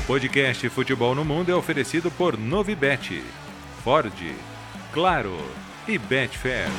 [0.00, 3.22] O podcast Futebol no Mundo é oferecido por Novibet,
[3.84, 4.14] Ford,
[4.94, 5.36] Claro
[5.86, 6.70] e Betfair.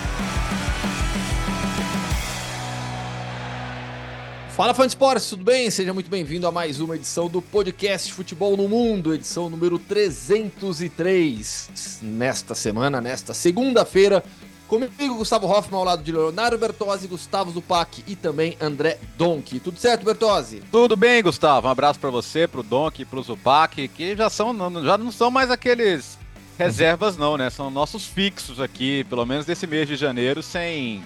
[4.50, 5.70] Fala fã de esportes, tudo bem?
[5.70, 12.00] Seja muito bem-vindo a mais uma edição do podcast Futebol no Mundo, edição número 303.
[12.02, 14.24] Nesta semana, nesta segunda-feira,
[14.72, 19.60] comigo Gustavo Hoffman ao lado de Leonardo Bertozzi, Gustavo Zupac e também André Donk.
[19.60, 20.64] Tudo certo, Bertozzi?
[20.72, 21.68] Tudo bem, Gustavo.
[21.68, 25.52] Um abraço para você, pro Donk, pro Zupac, que já são já não são mais
[25.52, 26.18] aqueles
[26.58, 27.50] reservas não, né?
[27.50, 31.04] São nossos fixos aqui, pelo menos desse mês de janeiro, sem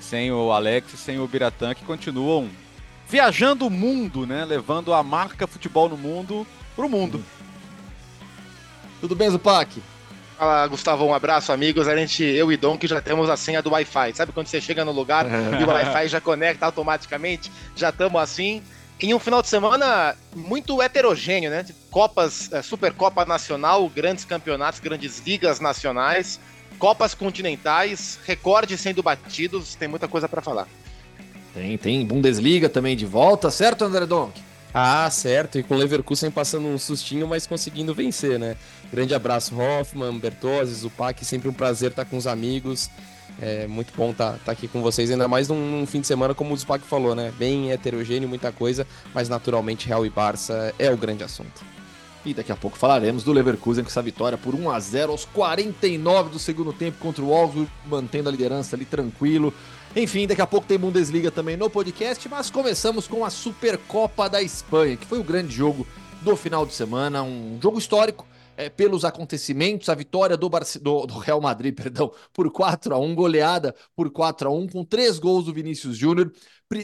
[0.00, 2.48] sem o Alex, sem o Biratã, que continuam
[3.08, 4.44] viajando o mundo, né?
[4.44, 6.44] Levando a marca futebol no mundo
[6.74, 7.22] pro mundo.
[9.00, 9.80] Tudo bem, Zupac?
[10.36, 11.86] Fala, Gustavo, um abraço, amigos.
[11.86, 14.14] A gente, eu e Dom, que já temos a senha do Wi-Fi.
[14.14, 15.26] Sabe quando você chega no lugar
[15.60, 17.50] e o Wi-Fi já conecta automaticamente?
[17.76, 18.62] Já estamos assim.
[19.00, 21.64] Em um final de semana muito heterogêneo, né?
[21.90, 26.40] Copas, é, Supercopa Nacional, grandes campeonatos, grandes ligas nacionais,
[26.78, 30.66] Copas continentais, recordes sendo batidos, tem muita coisa para falar.
[31.52, 34.40] Tem, tem Bundesliga também de volta, certo, André Donk?
[34.76, 35.56] Ah, certo.
[35.56, 38.56] E com o Leverkusen passando um sustinho, mas conseguindo vencer, né?
[38.92, 41.24] Grande abraço, Hoffman, Bertozzi, Zupac.
[41.24, 42.90] Sempre um prazer estar com os amigos.
[43.40, 46.34] É muito bom estar, estar aqui com vocês, ainda mais num, num, fim de semana,
[46.34, 47.32] como o Zupac falou, né?
[47.38, 51.64] Bem heterogêneo, muita coisa, mas naturalmente Real e Barça é o grande assunto.
[52.24, 55.24] E daqui a pouco falaremos do Leverkusen com essa vitória por 1 a 0 aos
[55.26, 59.52] 49 do segundo tempo contra o Wolfsburg, mantendo a liderança ali tranquilo.
[59.96, 64.42] Enfim, daqui a pouco tem Bundesliga também no podcast, mas começamos com a Supercopa da
[64.42, 65.86] Espanha, que foi o grande jogo
[66.20, 71.06] do final de semana, um jogo histórico é, pelos acontecimentos, a vitória do, Barce do,
[71.06, 75.20] do, Real Madrid, perdão, por 4 a 1 goleada por 4 a 1 com três
[75.20, 76.32] gols do Vinícius Júnior,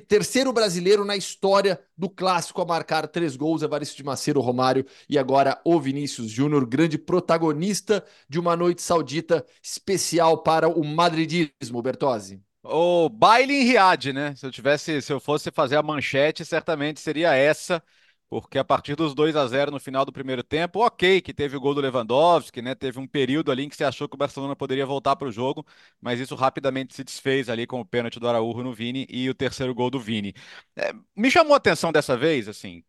[0.07, 5.19] terceiro brasileiro na história do clássico a marcar três gols, Evaristo de Macedo Romário e
[5.19, 12.41] agora o Vinícius Júnior, grande protagonista de uma noite saudita especial para o madridismo, Bertozzi.
[12.63, 14.35] O baile em Riad, né?
[14.37, 17.83] Se eu tivesse, se eu fosse fazer a manchete, certamente seria essa,
[18.29, 21.57] porque a partir dos 2 a 0 no final do primeiro tempo, ok, que teve
[21.57, 22.75] o gol do Lewandowski, né?
[22.75, 25.33] Teve um período ali em que você achou que o Barcelona poderia voltar para o
[25.33, 25.65] jogo,
[26.01, 29.35] mas isso rapidamente se desfez ali com o pênalti do Araújo no Vini e o
[29.35, 30.35] terceiro gol do Vini.
[30.77, 32.85] É, me chamou a atenção dessa vez, assim,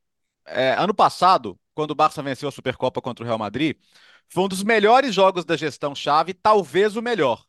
[0.47, 3.77] é, ano passado, quando o Barça venceu a Supercopa contra o Real Madrid,
[4.29, 7.45] foi um dos melhores jogos da gestão chave, talvez o melhor.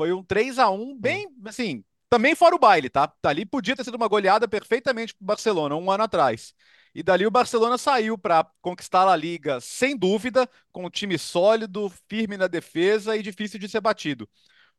[0.00, 3.12] Foi um 3 a 1 bem, assim, também fora o baile, tá?
[3.22, 6.54] Ali podia ter sido uma goleada perfeitamente pro Barcelona um ano atrás.
[6.94, 11.92] E dali o Barcelona saiu para conquistar a Liga sem dúvida, com um time sólido,
[12.08, 14.26] firme na defesa e difícil de ser batido.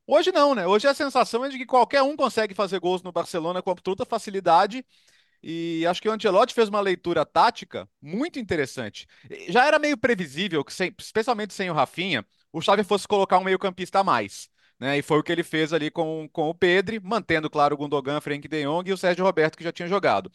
[0.07, 0.65] Hoje não, né?
[0.65, 4.05] Hoje a sensação é de que qualquer um consegue fazer gols no Barcelona com absoluta
[4.05, 4.83] facilidade.
[5.43, 9.05] E acho que o Ancelotti fez uma leitura tática muito interessante.
[9.49, 13.99] Já era meio previsível que, especialmente sem o Rafinha, o Xavi fosse colocar um meio-campista
[13.99, 14.50] a mais.
[14.81, 17.77] Né, e foi o que ele fez ali com, com o Pedri, mantendo, claro, o
[17.77, 20.31] Gundogan, Frank de Jong e o Sérgio Roberto, que já tinha jogado.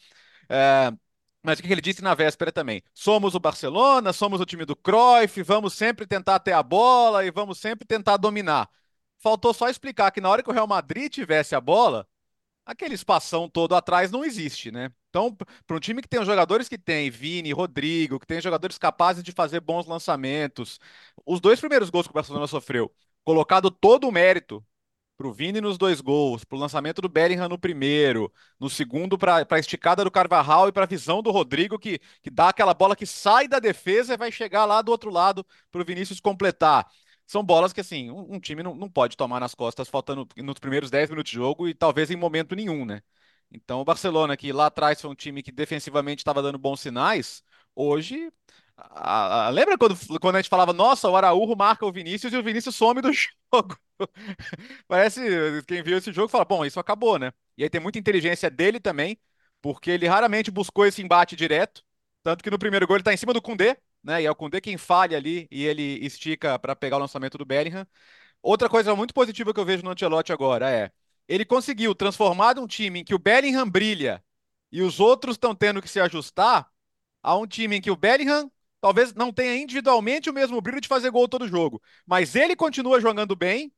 [0.49, 0.91] É,
[1.43, 2.81] mas o que ele disse na véspera também?
[2.93, 7.31] Somos o Barcelona, somos o time do Cruyff, vamos sempre tentar ter a bola e
[7.31, 8.69] vamos sempre tentar dominar.
[9.19, 12.07] Faltou só explicar que na hora que o Real Madrid tivesse a bola,
[12.65, 14.91] aquele espação todo atrás não existe, né?
[15.09, 15.35] Então,
[15.65, 19.23] para um time que tem os jogadores que tem, Vini, Rodrigo, que tem jogadores capazes
[19.23, 20.79] de fazer bons lançamentos,
[21.25, 22.93] os dois primeiros gols que o Barcelona sofreu
[23.27, 24.65] colocado todo o mérito
[25.17, 29.17] para o Vini nos dois gols, para o lançamento do Bellingham no primeiro, no segundo
[29.17, 32.73] para a esticada do Carvajal e para a visão do Rodrigo que, que dá aquela
[32.73, 36.21] bola que sai da defesa e vai chegar lá do outro lado para o Vinícius
[36.21, 36.87] completar.
[37.25, 40.57] São bolas que, assim, um, um time não, não pode tomar nas costas faltando nos
[40.57, 43.01] primeiros 10 minutos de jogo e talvez em momento nenhum, né?
[43.51, 47.43] Então o Barcelona, que lá atrás foi um time que defensivamente estava dando bons sinais,
[47.75, 48.31] hoje
[49.53, 52.75] lembra quando, quando a gente falava, nossa, o Araújo marca o Vinícius e o Vinícius
[52.75, 53.77] some do jogo?
[54.87, 55.21] Parece,
[55.67, 57.31] quem viu esse jogo fala, bom, isso acabou, né?
[57.57, 59.17] E aí tem muita inteligência dele também,
[59.61, 61.83] porque ele raramente buscou esse embate direto,
[62.23, 64.21] tanto que no primeiro gol ele tá em cima do Kundê, né?
[64.21, 67.45] E é o Kundê quem falha ali e ele estica para pegar o lançamento do
[67.45, 67.87] Bellingham.
[68.41, 70.91] Outra coisa muito positiva que eu vejo no Ancelotti agora é,
[71.27, 74.23] ele conseguiu transformar um time em que o Bellingham brilha
[74.71, 76.69] e os outros estão tendo que se ajustar
[77.23, 78.51] a um time em que o Bellingham
[78.87, 83.01] talvez não tenha individualmente o mesmo brilho de fazer gol todo jogo, mas ele continua
[83.01, 83.69] jogando bem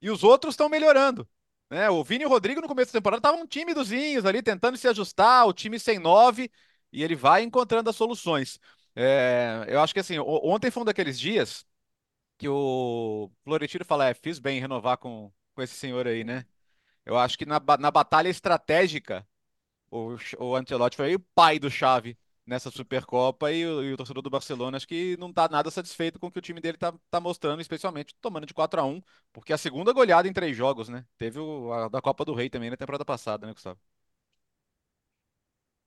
[0.00, 1.28] e os outros estão melhorando.
[1.68, 1.90] Né?
[1.90, 5.46] O Vini e o Rodrigo no começo da temporada estavam timidozinhos ali, tentando se ajustar,
[5.46, 6.50] o time sem nove,
[6.90, 8.58] e ele vai encontrando as soluções.
[8.96, 11.66] É, eu acho que assim, ontem foi um daqueles dias
[12.38, 16.46] que o Florentino fala, é, fiz bem renovar com, com esse senhor aí, né?
[17.04, 19.26] Eu acho que na, na batalha estratégica,
[19.90, 20.54] o, o
[20.96, 24.86] foi o pai do Chave nessa Supercopa e o, e o torcedor do Barcelona acho
[24.88, 28.14] que não está nada satisfeito com o que o time dele está tá mostrando, especialmente
[28.20, 29.02] tomando de 4 a 1
[29.32, 31.04] porque é a segunda goleada em três jogos, né?
[31.18, 33.78] Teve o, a da Copa do Rei também na temporada passada, né, Gustavo?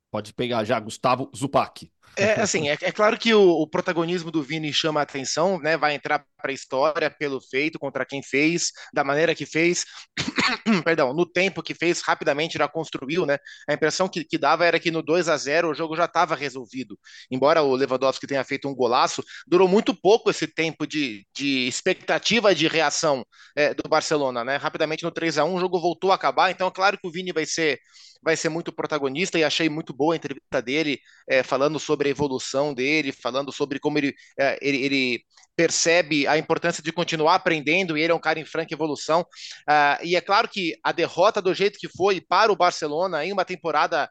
[0.09, 1.91] Pode pegar já, Gustavo Zupac.
[2.15, 5.77] É, assim, é, é claro que o, o, protagonismo do Vini chama a atenção, né?
[5.77, 9.85] Vai entrar para a história pelo feito, contra quem fez, da maneira que fez,
[10.83, 13.37] perdão, no tempo que fez, rapidamente já construiu, né?
[13.69, 16.35] A impressão que, que dava era que no 2 a 0 o jogo já estava
[16.35, 16.97] resolvido.
[17.29, 22.55] Embora o Lewandowski tenha feito um golaço, durou muito pouco esse tempo de, de expectativa
[22.55, 23.23] de reação
[23.55, 24.55] é, do Barcelona, né?
[24.57, 27.11] Rapidamente no 3 a 1 o jogo voltou a acabar, então é claro que o
[27.11, 27.79] Vini vai ser
[28.27, 32.11] vai ser muito protagonista e achei muito boa a entrevista dele, é, falando sobre a
[32.11, 35.21] evolução dele, falando sobre como ele, é, ele, ele,
[35.55, 39.21] percebe a importância de continuar aprendendo e ele é um cara em franca evolução.
[39.21, 43.33] Uh, e é claro que a derrota do jeito que foi para o Barcelona em
[43.33, 44.07] uma temporada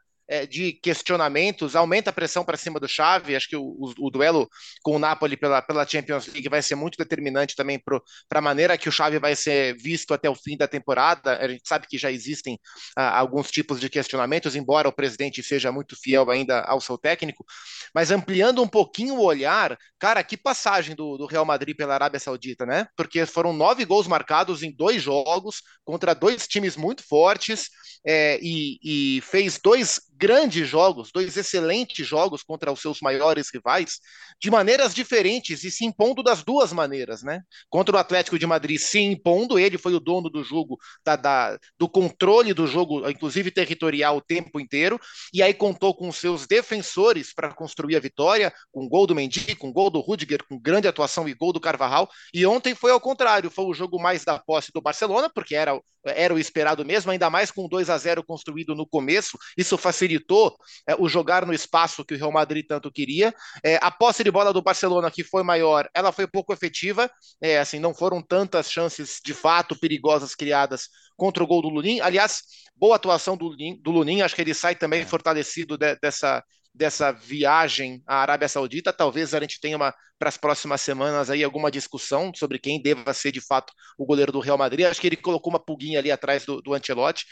[0.49, 3.35] de questionamentos, aumenta a pressão para cima do Xavi.
[3.35, 4.49] Acho que o, o, o, duelo
[4.83, 8.77] com o Napoli pela, pela Champions League vai ser muito determinante também para a maneira
[8.77, 11.37] que o Xavi vai ser visto até o fim da temporada.
[11.37, 12.59] A gente sabe que já existem
[12.95, 17.45] ah, alguns tipos de questionamentos, embora o presidente seja muito fiel ainda ao seu técnico.
[17.93, 22.19] Mas ampliando um pouquinho o olhar, cara, que passagem do, do Real Madrid pela Arábia
[22.19, 22.87] Saudita, né?
[22.95, 27.69] Porque foram nove gols marcados em dois jogos contra dois times muito fortes
[28.05, 33.99] é, e, e fez dois grandes jogos, dois excelentes jogos contra os seus maiores rivais,
[34.39, 37.41] de maneiras diferentes e se impondo das duas maneiras, né?
[37.69, 41.59] Contra o Atlético de Madrid se impondo, ele foi o dono do jogo, da, da,
[41.77, 44.99] do controle do jogo, inclusive territorial, o tempo inteiro,
[45.33, 49.71] e aí contou com seus defensores para construir a vitória, com gol do Mendy, com
[49.71, 53.51] gol do Rudiger, com grande atuação e gol do Carvajal, e ontem foi ao contrário,
[53.51, 55.79] foi o jogo mais da posse do Barcelona, porque era,
[56.11, 60.55] era o esperado mesmo, ainda mais com 2 a 0 construído no começo, isso facilitou
[60.87, 63.33] é, o jogar no espaço que o Real Madrid tanto queria.
[63.63, 67.09] É, a posse de bola do Barcelona, que foi maior, ela foi pouco efetiva.
[67.41, 71.99] É, assim, não foram tantas chances de fato perigosas criadas contra o gol do Lunin.
[71.99, 72.43] Aliás,
[72.75, 76.43] boa atuação do Lunin, do Lunin acho que ele sai também fortalecido de, dessa,
[76.77, 78.93] dessa viagem à Arábia Saudita.
[78.93, 79.77] Talvez a gente tenha
[80.19, 84.31] para as próximas semanas aí alguma discussão sobre quem deva ser de fato o goleiro
[84.31, 84.85] do Real Madrid.
[84.85, 87.25] Acho que ele colocou uma pulguinha ali atrás do, do Ancelotti.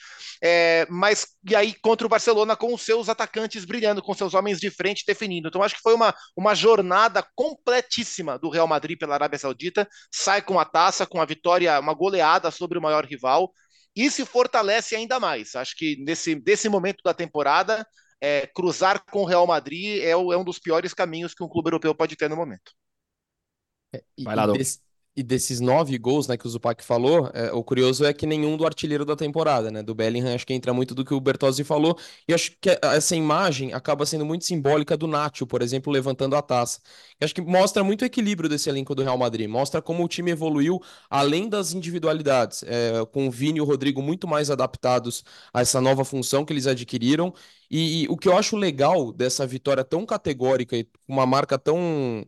[0.43, 4.59] É, mas e aí contra o Barcelona com os seus atacantes brilhando, com seus homens
[4.59, 5.47] de frente definindo.
[5.47, 9.87] Então acho que foi uma, uma jornada completíssima do Real Madrid pela Arábia Saudita.
[10.11, 13.51] Sai com a taça, com a vitória, uma goleada sobre o maior rival
[13.95, 15.55] e se fortalece ainda mais.
[15.55, 17.87] Acho que nesse, nesse momento da temporada,
[18.21, 21.67] é, cruzar com o Real Madrid é, é, um dos piores caminhos que um clube
[21.67, 22.71] europeu pode ter no momento.
[23.93, 24.79] É, e, Vai lá, e, desse,
[25.15, 28.57] e desses nove gols, né, que o Zupac falou, é, o curioso é que nenhum
[28.57, 31.63] do artilheiro da temporada, né, do Bellingham, acho que entra muito do que o Bertozzi
[31.63, 31.97] falou,
[32.27, 36.41] e acho que essa imagem acaba sendo muito simbólica do Nacho, por exemplo, levantando a
[36.41, 36.79] taça.
[37.21, 40.31] acho que mostra muito o equilíbrio desse elenco do Real Madrid, mostra como o time
[40.31, 45.23] evoluiu além das individualidades, é, com o Vini e o Rodrigo muito mais adaptados
[45.53, 47.33] a essa nova função que eles adquiriram,
[47.69, 52.25] e, e o que eu acho legal dessa vitória tão categórica e uma marca tão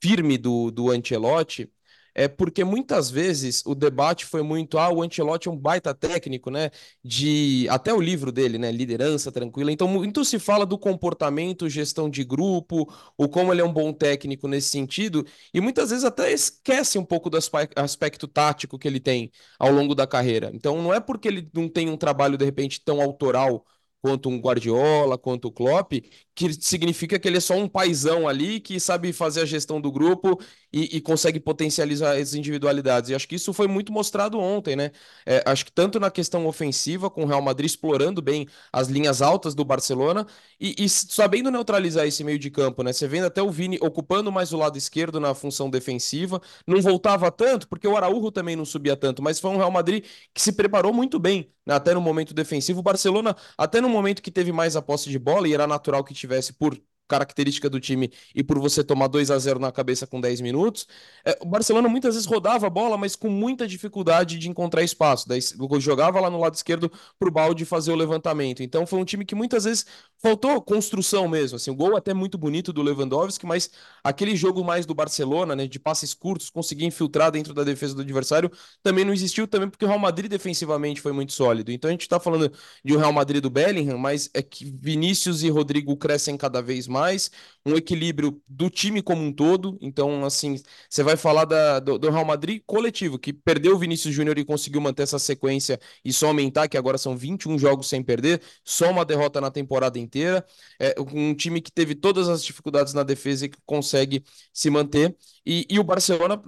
[0.00, 1.70] firme do, do Ancelotti
[2.14, 6.50] é porque muitas vezes o debate foi muito, ah, o Ancelotti é um baita técnico,
[6.50, 6.70] né?
[7.04, 8.70] De até o livro dele, né?
[8.72, 9.72] Liderança tranquila.
[9.72, 13.92] Então muito se fala do comportamento, gestão de grupo, o como ele é um bom
[13.92, 17.38] técnico nesse sentido, e muitas vezes até esquece um pouco do
[17.76, 20.50] aspecto tático que ele tem ao longo da carreira.
[20.54, 23.64] Então não é porque ele não tem um trabalho de repente tão autoral
[24.02, 25.92] quanto um Guardiola, quanto o Klopp,
[26.34, 29.92] que significa que ele é só um paizão ali que sabe fazer a gestão do
[29.92, 30.40] grupo
[30.72, 33.10] e, e consegue potencializar as individualidades.
[33.10, 34.90] E acho que isso foi muito mostrado ontem, né?
[35.26, 39.22] É, acho que tanto na questão ofensiva, com o Real Madrid explorando bem as linhas
[39.22, 40.26] altas do Barcelona
[40.60, 42.92] e, e sabendo neutralizar esse meio de campo, né?
[42.92, 47.30] Você vendo até o Vini ocupando mais o lado esquerdo na função defensiva, não voltava
[47.30, 50.52] tanto, porque o Araújo também não subia tanto, mas foi um Real Madrid que se
[50.52, 51.74] preparou muito bem, né?
[51.74, 52.80] até no momento defensivo.
[52.80, 56.04] O Barcelona, até no momento que teve mais a posse de bola, e era natural
[56.04, 60.06] que tivesse por característica do time e por você tomar 2 a 0 na cabeça
[60.06, 60.86] com 10 minutos,
[61.24, 65.28] é, o Barcelona muitas vezes rodava a bola, mas com muita dificuldade de encontrar espaço.
[65.28, 65.40] Daí
[65.80, 68.62] jogava lá no lado esquerdo pro balde fazer o levantamento.
[68.62, 69.86] Então foi um time que muitas vezes
[70.22, 71.56] faltou construção mesmo.
[71.56, 73.70] Assim, o gol até muito bonito do Lewandowski, mas
[74.04, 78.02] aquele jogo mais do Barcelona, né, de passes curtos, conseguir infiltrar dentro da defesa do
[78.02, 78.50] adversário,
[78.82, 81.72] também não existiu também porque o Real Madrid defensivamente foi muito sólido.
[81.72, 82.52] Então a gente está falando
[82.84, 86.86] de um Real Madrid do Bellingham, mas é que Vinícius e Rodrigo crescem cada vez
[86.86, 87.30] mais mais,
[87.64, 89.78] um equilíbrio do time como um todo.
[89.80, 94.14] Então, assim, você vai falar da, do, do, Real Madrid coletivo, que perdeu o Vinícius
[94.14, 98.02] Júnior e conseguiu manter essa sequência e só aumentar, que agora são 21 jogos sem
[98.02, 100.44] perder, só uma derrota na temporada inteira.
[100.78, 105.16] É um time que teve todas as dificuldades na defesa e que consegue se manter.
[105.44, 106.40] E, e o Barcelona,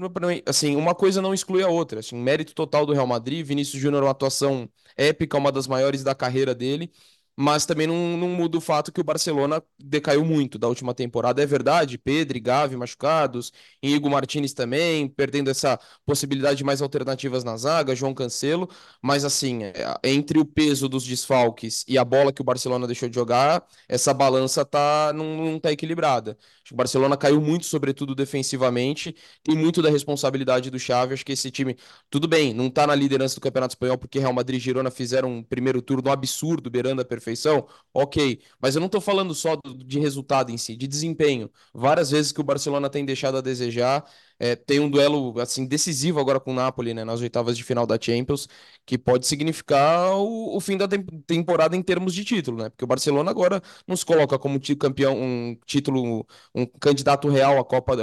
[0.46, 2.00] assim, uma coisa não exclui a outra.
[2.00, 6.14] Assim, mérito total do Real Madrid, Vinícius Júnior, uma atuação épica, uma das maiores da
[6.14, 6.90] carreira dele
[7.36, 11.42] mas também não, não muda o fato que o Barcelona decaiu muito da última temporada.
[11.42, 17.56] É verdade, Pedro, Gavi machucados, Igor Martinez também, perdendo essa possibilidade de mais alternativas na
[17.56, 18.68] zaga, João Cancelo,
[19.00, 19.72] mas assim, é,
[20.04, 24.12] entre o peso dos desfalques e a bola que o Barcelona deixou de jogar, essa
[24.14, 26.36] balança tá, não, não tá equilibrada.
[26.70, 31.50] O Barcelona caiu muito, sobretudo defensivamente, tem muito da responsabilidade do Xavi, acho que esse
[31.50, 31.76] time,
[32.08, 35.28] tudo bem, não tá na liderança do Campeonato Espanhol porque Real Madrid e Girona fizeram
[35.30, 38.40] um primeiro turno absurdo, beirando a perfeição, ok.
[38.60, 41.50] Mas eu não estou falando só de resultado em si, de desempenho.
[41.74, 44.04] Várias vezes que o Barcelona tem deixado a desejar.
[44.44, 47.86] É, tem um duelo assim decisivo agora com o Napoli, né, nas oitavas de final
[47.86, 48.48] da Champions,
[48.84, 52.68] que pode significar o, o fim da tem temporada em termos de título, né?
[52.70, 57.64] Porque o Barcelona agora não se coloca como campeão, um título, um candidato real à
[57.64, 57.94] Copa,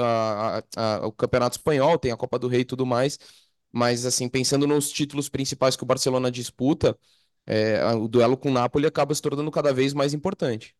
[1.02, 3.18] ao Campeonato Espanhol, tem a Copa do Rei e tudo mais.
[3.72, 6.98] Mas assim, pensando nos títulos principais que o Barcelona disputa,
[7.46, 10.76] é, o duelo com o Napoli acaba se tornando cada vez mais importante.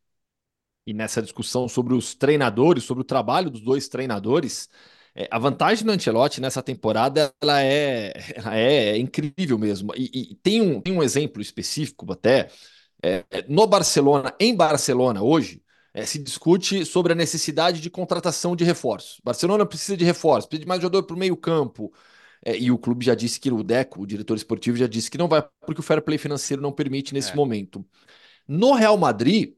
[0.86, 4.70] E nessa discussão sobre os treinadores, sobre o trabalho dos dois treinadores,
[5.30, 9.94] a vantagem do Ancelotti nessa temporada ela é, ela é incrível mesmo.
[9.96, 12.50] E, e tem, um, tem um exemplo específico até.
[13.02, 15.62] É, no Barcelona, em Barcelona hoje,
[15.94, 19.20] é, se discute sobre a necessidade de contratação de reforços.
[19.24, 21.92] Barcelona precisa de reforços, precisa de mais jogador para o meio campo,
[22.46, 25.18] é, e o clube já disse que o Deco, o diretor esportivo, já disse que
[25.18, 27.36] não vai, porque o fair play financeiro não permite nesse é.
[27.36, 27.86] momento.
[28.48, 29.54] No Real Madrid,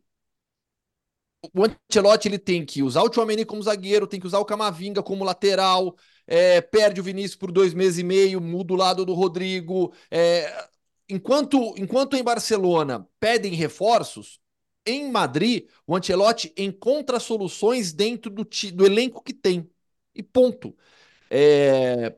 [1.53, 5.01] o Ancelotti ele tem que usar o Chouameni como zagueiro, tem que usar o Camavinga
[5.01, 5.95] como lateral,
[6.27, 9.93] é, perde o Vinícius por dois meses e meio, muda o lado do Rodrigo.
[10.10, 10.67] É,
[11.10, 14.39] enquanto, enquanto em Barcelona pedem reforços,
[14.86, 18.43] em Madrid o Ancelotti encontra soluções dentro do,
[18.74, 19.69] do elenco que tem.
[20.13, 20.75] E ponto.
[21.29, 22.15] É,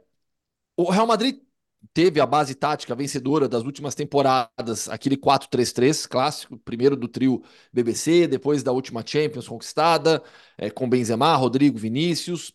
[0.77, 1.39] o Real Madrid
[1.93, 8.27] teve a base tática vencedora das últimas temporadas, aquele 4-3-3 clássico, primeiro do trio BBC,
[8.27, 10.23] depois da última Champions conquistada,
[10.57, 12.53] é, com Benzema, Rodrigo, Vinícius.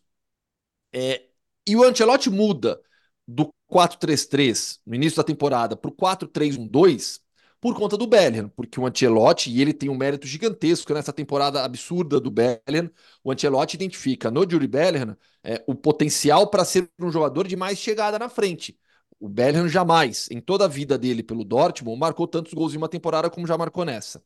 [0.92, 1.26] É,
[1.66, 2.80] e o Ancelotti muda
[3.26, 7.20] do 4-3-3 no início da temporada para o 4-3-1-2
[7.60, 11.64] por conta do Bellingham, porque o Ancelotti, e ele tem um mérito gigantesco nessa temporada
[11.64, 12.90] absurda do Bellingham,
[13.22, 17.78] o Ancelotti identifica no Jury Bellingham é, o potencial para ser um jogador de mais
[17.78, 18.78] chegada na frente.
[19.20, 22.88] O Bellingham jamais, em toda a vida dele pelo Dortmund, marcou tantos gols em uma
[22.88, 24.22] temporada como já marcou nessa.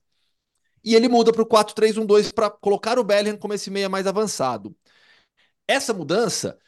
[0.85, 4.77] E ele muda para o 4-3-1-2 para colocar o Bellingham como esse meia mais avançado.
[5.67, 6.59] Essa mudança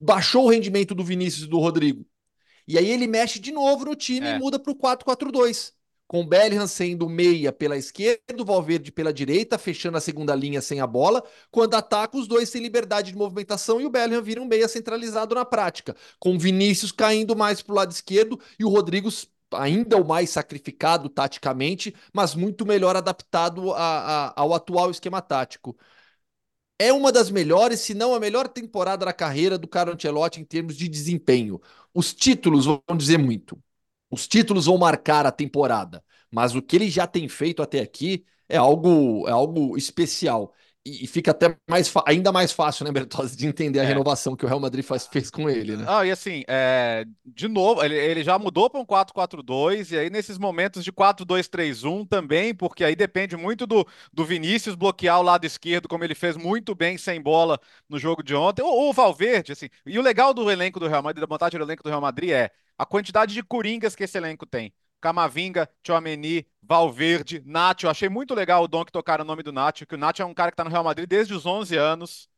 [0.00, 2.06] baixou o rendimento do Vinícius e do Rodrigo.
[2.68, 4.36] E aí ele mexe de novo no time é.
[4.36, 5.72] e muda para o 4-4-2
[6.12, 10.60] com o Bellingham sendo meia pela esquerda, o Valverde pela direita, fechando a segunda linha
[10.60, 11.24] sem a bola.
[11.50, 15.34] Quando ataca, os dois têm liberdade de movimentação e o Bellingham vira um meia centralizado
[15.34, 19.08] na prática, com o Vinícius caindo mais para o lado esquerdo e o Rodrigo
[19.54, 25.74] ainda o mais sacrificado taticamente, mas muito melhor adaptado a, a, ao atual esquema tático.
[26.78, 30.44] É uma das melhores, se não a melhor temporada da carreira do Carlo Ancelotti em
[30.44, 31.60] termos de desempenho.
[31.94, 33.58] Os títulos vão dizer muito.
[34.12, 38.26] Os títulos vão marcar a temporada, mas o que ele já tem feito até aqui
[38.46, 40.52] é algo, é algo especial.
[40.84, 43.86] E, fica até mais ainda mais fácil, né, Bertozzi, de entender a é.
[43.86, 45.84] renovação que o Real Madrid faz, fez com ele, né?
[45.88, 50.10] Ah, e assim, é, de novo, ele, ele já mudou para um 4-4-2, e aí
[50.10, 55.46] nesses momentos de 4-2-3-1 também, porque aí depende muito do, do Vinícius bloquear o lado
[55.46, 58.62] esquerdo, como ele fez muito bem sem bola no jogo de ontem.
[58.62, 61.64] O, o Valverde, assim, e o legal do elenco do Real Madrid, da vantagem do
[61.64, 64.72] elenco do Real Madrid é a quantidade de coringas que esse elenco tem.
[65.00, 67.88] Camavinga, Chouameni, Valverde, Nacho.
[67.88, 70.24] Achei muito legal o Dom que tocaram o nome do Nacho, que o Nacho é
[70.24, 72.28] um cara que está no Real Madrid desde os 11 anos.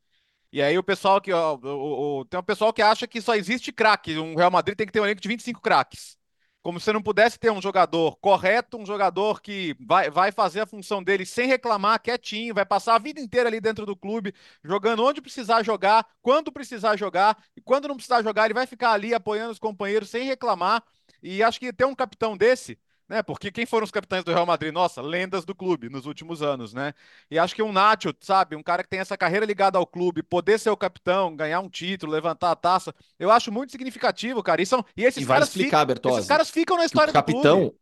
[0.53, 3.35] E aí o pessoal que ó, o, o, tem um pessoal que acha que só
[3.35, 6.17] existe craque, um Real Madrid tem que ter um elenco de 25 craques.
[6.65, 10.67] Como se não pudesse ter um jogador correto, um jogador que vai, vai fazer a
[10.67, 15.05] função dele sem reclamar, quietinho, vai passar a vida inteira ali dentro do clube, jogando
[15.05, 19.13] onde precisar jogar, quando precisar jogar, e quando não precisar jogar, ele vai ficar ali
[19.13, 20.83] apoiando os companheiros sem reclamar.
[21.23, 22.79] E acho que ter um capitão desse
[23.09, 23.23] né?
[23.23, 24.73] Porque quem foram os capitães do Real Madrid?
[24.73, 26.95] Nossa, lendas do clube nos últimos anos, né?
[27.31, 30.23] E acho que um Nacho, sabe, um cara que tem essa carreira ligada ao clube,
[30.23, 34.63] poder ser o capitão, ganhar um título, levantar a taça, eu acho muito significativo, cara.
[34.63, 37.15] E, são, e esses e caras explicar, ficam, Bertozzi, esses caras ficam na história do
[37.15, 37.77] capitão, clube.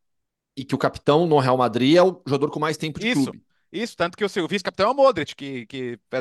[0.57, 3.25] E que o capitão no Real Madrid é o jogador com mais tempo de Isso.
[3.25, 3.43] clube.
[3.75, 6.19] Isso, tanto que o vice-capitão é o Modric, que, que é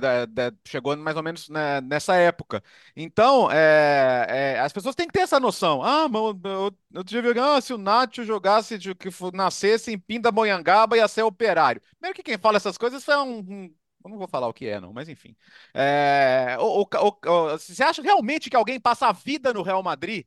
[0.47, 1.49] é chegou mais ou menos
[1.83, 2.63] nessa época.
[2.95, 5.83] Então, é, é, as pessoas têm que ter essa noção.
[5.83, 10.95] Ah, mas eu, eu tive ah, se o Nacho jogasse, de, que nascesse em Pindamonhangaba,
[10.95, 11.81] ia ser operário.
[11.99, 14.65] Primeiro que quem fala essas coisas foi um, um eu não vou falar o que
[14.67, 15.35] é, não, mas enfim.
[15.73, 16.87] É, o, o,
[17.27, 20.25] o, você acha realmente que alguém passa a vida no Real Madrid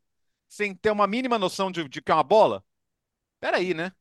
[0.49, 2.63] sem ter uma mínima noção de, de que é uma bola?
[3.41, 3.93] Peraí, né?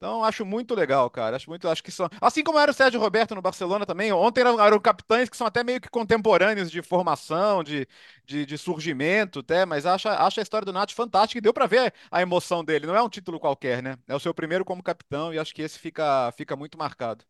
[0.00, 1.36] Então, acho muito legal, cara.
[1.36, 2.08] Acho muito, acho que são.
[2.22, 4.10] Assim como era o Sérgio Roberto no Barcelona também.
[4.12, 7.86] Ontem eram, eram capitães que são até meio que contemporâneos de formação, de,
[8.24, 11.66] de, de surgimento, até, mas acho, acho a história do Nath fantástica e deu para
[11.66, 12.86] ver a emoção dele.
[12.86, 13.96] Não é um título qualquer, né?
[14.08, 17.22] É o seu primeiro como capitão e acho que esse fica, fica muito marcado.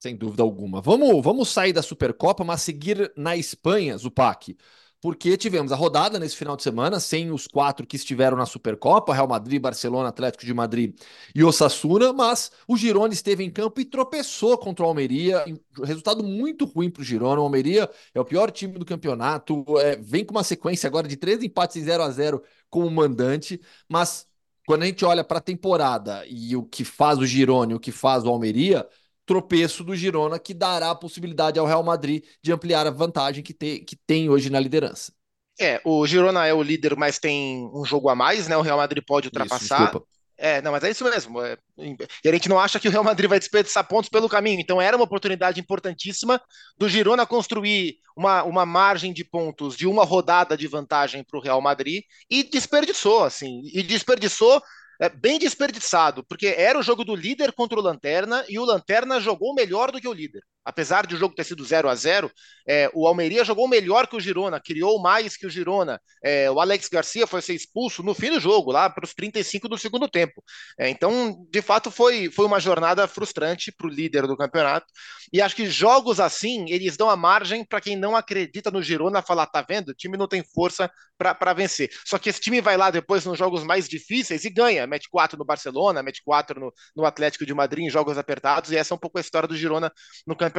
[0.00, 0.80] Sem dúvida alguma.
[0.80, 4.56] Vamos, vamos sair da Supercopa, mas seguir na Espanha, Zupac
[5.02, 9.12] porque tivemos a rodada nesse final de semana, sem os quatro que estiveram na Supercopa,
[9.12, 10.96] Real Madrid, Barcelona, Atlético de Madrid
[11.34, 15.44] e Osasuna, mas o Girona esteve em campo e tropeçou contra o Almeria,
[15.82, 19.96] resultado muito ruim para o Girona, o Almeria é o pior time do campeonato, é,
[19.96, 22.40] vem com uma sequência agora de três empates em 0 a 0
[22.70, 24.28] como mandante, mas
[24.64, 27.80] quando a gente olha para a temporada e o que faz o Girona e o
[27.80, 28.86] que faz o Almeria,
[29.32, 33.54] tropeço do Girona que dará a possibilidade ao Real Madrid de ampliar a vantagem que,
[33.54, 35.10] te, que tem hoje na liderança.
[35.58, 38.58] É, o Girona é o líder, mas tem um jogo a mais, né?
[38.58, 39.88] O Real Madrid pode ultrapassar.
[39.88, 41.40] Isso, é, não, mas é isso mesmo.
[41.40, 44.60] É, e a gente não acha que o Real Madrid vai desperdiçar pontos pelo caminho.
[44.60, 46.38] Então era uma oportunidade importantíssima
[46.76, 51.42] do Girona construir uma, uma margem de pontos de uma rodada de vantagem para o
[51.42, 53.62] Real Madrid e desperdiçou, assim.
[53.72, 54.62] E desperdiçou
[55.00, 59.20] é, bem desperdiçado, porque era o jogo do líder contra o Lanterna e o Lanterna
[59.20, 60.42] jogou melhor do que o líder.
[60.64, 62.30] Apesar de o jogo ter sido 0 a 0
[62.66, 66.00] é, o Almeria jogou melhor que o Girona, criou mais que o Girona.
[66.22, 69.68] É, o Alex Garcia foi ser expulso no fim do jogo, lá para os 35
[69.68, 70.42] do segundo tempo.
[70.78, 74.86] É, então, de fato, foi, foi uma jornada frustrante para o líder do campeonato.
[75.32, 79.22] E acho que jogos assim, eles dão a margem para quem não acredita no Girona
[79.22, 79.88] falar: tá vendo?
[79.88, 81.90] O time não tem força para vencer.
[82.04, 85.38] Só que esse time vai lá depois nos jogos mais difíceis e ganha mete 4
[85.38, 88.96] no Barcelona, mete 4 no, no Atlético de Madrid em jogos apertados, e essa é
[88.96, 89.92] um pouco a história do Girona
[90.26, 90.51] no campeonato.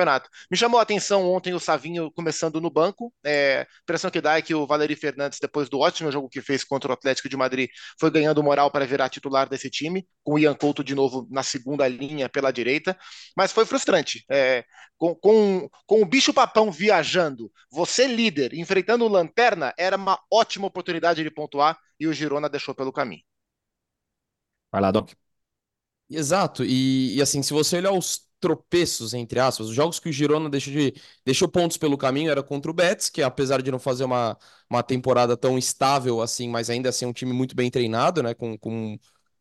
[0.49, 4.37] Me chamou a atenção ontem o Savinho começando no banco, é, a impressão que dá
[4.37, 7.37] é que o Valeri Fernandes, depois do ótimo jogo que fez contra o Atlético de
[7.37, 11.27] Madrid, foi ganhando moral para virar titular desse time, com o Ian Couto de novo
[11.29, 12.97] na segunda linha pela direita,
[13.35, 14.25] mas foi frustrante.
[14.29, 14.63] É,
[14.97, 20.67] com, com, com o bicho papão viajando, você líder, enfrentando o Lanterna, era uma ótima
[20.67, 23.23] oportunidade de pontuar e o Girona deixou pelo caminho.
[24.71, 25.11] Vai lá, Doc.
[26.09, 30.11] Exato, e, e, assim, se você olhar os tropeços, entre aspas, os jogos que o
[30.11, 30.93] Girona deixou, de,
[31.25, 34.37] deixou pontos pelo caminho era contra o Betis, que apesar de não fazer uma,
[34.69, 38.33] uma temporada tão estável assim, mas ainda assim é um time muito bem treinado, né,
[38.33, 38.99] com, com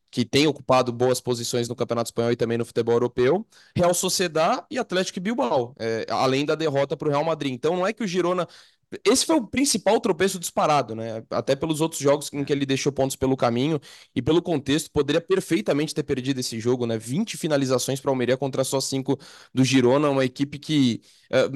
[0.08, 4.64] que tem ocupado boas posições no Campeonato Espanhol e também no futebol europeu, Real Sociedad
[4.70, 7.52] e Atlético Bilbao, é, além da derrota para o Real Madrid.
[7.52, 8.46] Então não é que o Girona
[9.05, 11.22] esse foi o principal tropeço disparado, né?
[11.31, 13.81] Até pelos outros jogos em que ele deixou pontos pelo caminho
[14.14, 16.98] e pelo contexto, poderia perfeitamente ter perdido esse jogo, né?
[16.98, 19.18] 20 finalizações para o Almeria contra só 5
[19.55, 21.00] do Girona, uma equipe que
[21.31, 21.48] é,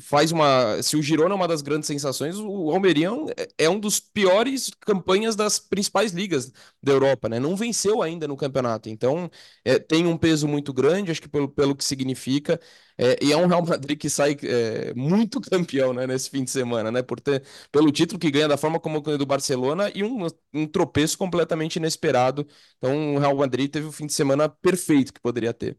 [0.00, 0.82] faz uma.
[0.82, 4.70] Se o Girona é uma das grandes sensações, o Almeria é, é um dos piores
[4.80, 7.38] campanhas das principais ligas da Europa, né?
[7.38, 9.30] Não venceu ainda no campeonato, então
[9.64, 12.60] é, tem um peso muito grande, acho que pelo, pelo que significa.
[13.02, 16.50] É, e é um Real Madrid que sai é, muito campeão né, nesse fim de
[16.50, 17.02] semana, né?
[17.02, 20.66] Por ter, pelo título que ganha da forma como ganha do Barcelona e um, um
[20.66, 22.46] tropeço completamente inesperado.
[22.76, 25.78] Então o Real Madrid teve o fim de semana perfeito que poderia ter.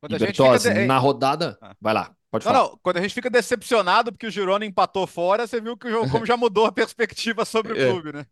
[0.00, 0.84] Quando a gente Bertozzi, de...
[0.84, 1.56] na rodada.
[1.62, 1.76] Ah.
[1.80, 2.68] Vai lá, pode não, falar.
[2.68, 5.90] Não, quando a gente fica decepcionado porque o Girona empatou fora, você viu que o
[5.90, 7.88] jogo como já mudou a perspectiva sobre o é.
[7.88, 8.26] clube, né?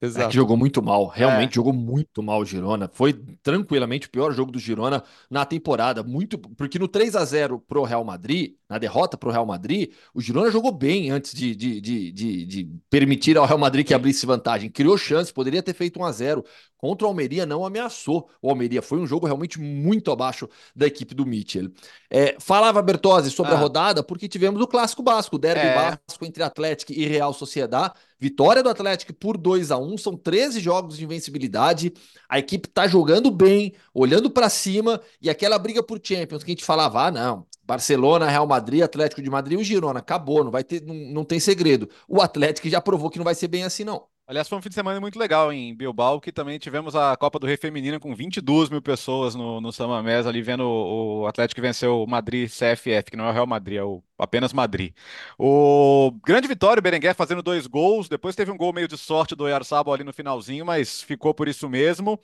[0.00, 0.28] Exato.
[0.28, 1.54] É jogou muito mal, realmente é.
[1.56, 2.88] jogou muito mal o Girona.
[2.92, 7.58] Foi tranquilamente o pior jogo do Girona na temporada, muito porque no 3 a 0
[7.66, 11.80] pro Real Madrid, na derrota pro Real Madrid, o Girona jogou bem antes de, de,
[11.80, 14.70] de, de, de permitir ao Real Madrid que abrisse vantagem.
[14.70, 16.44] Criou chance, poderia ter feito 1 a 0
[16.76, 18.80] contra o Almeria, não ameaçou o Almeria.
[18.80, 21.72] Foi um jogo realmente muito abaixo da equipe do Mitchell.
[22.08, 23.56] É, falava Bertozzi sobre ah.
[23.56, 25.74] a rodada porque tivemos o clássico basco, o derby é.
[25.74, 27.94] basco entre Atlético e Real Sociedade.
[28.20, 31.92] Vitória do Atlético por 2 a 1 são 13 jogos de invencibilidade.
[32.28, 36.54] A equipe tá jogando bem, olhando para cima e aquela briga por Champions que a
[36.54, 40.50] gente falava: ah, não, Barcelona, Real Madrid, Atlético de Madrid e o Girona, acabou, não
[40.50, 41.88] vai ter, não, não tem segredo.
[42.08, 44.06] O Atlético já provou que não vai ser bem assim, não.
[44.28, 47.38] Aliás, foi um fim de semana muito legal em Bilbao, que também tivemos a Copa
[47.38, 51.88] do Rei Feminina com 22 mil pessoas no, no Samamés, ali vendo o, Atlético vencer
[51.88, 54.92] o Madrid CFF, que não é o Real Madrid, é o, apenas Madrid.
[55.38, 59.34] O grande vitória, o Berenguer fazendo dois gols, depois teve um gol meio de sorte
[59.34, 62.20] do Yarsabo ali no finalzinho, mas ficou por isso mesmo.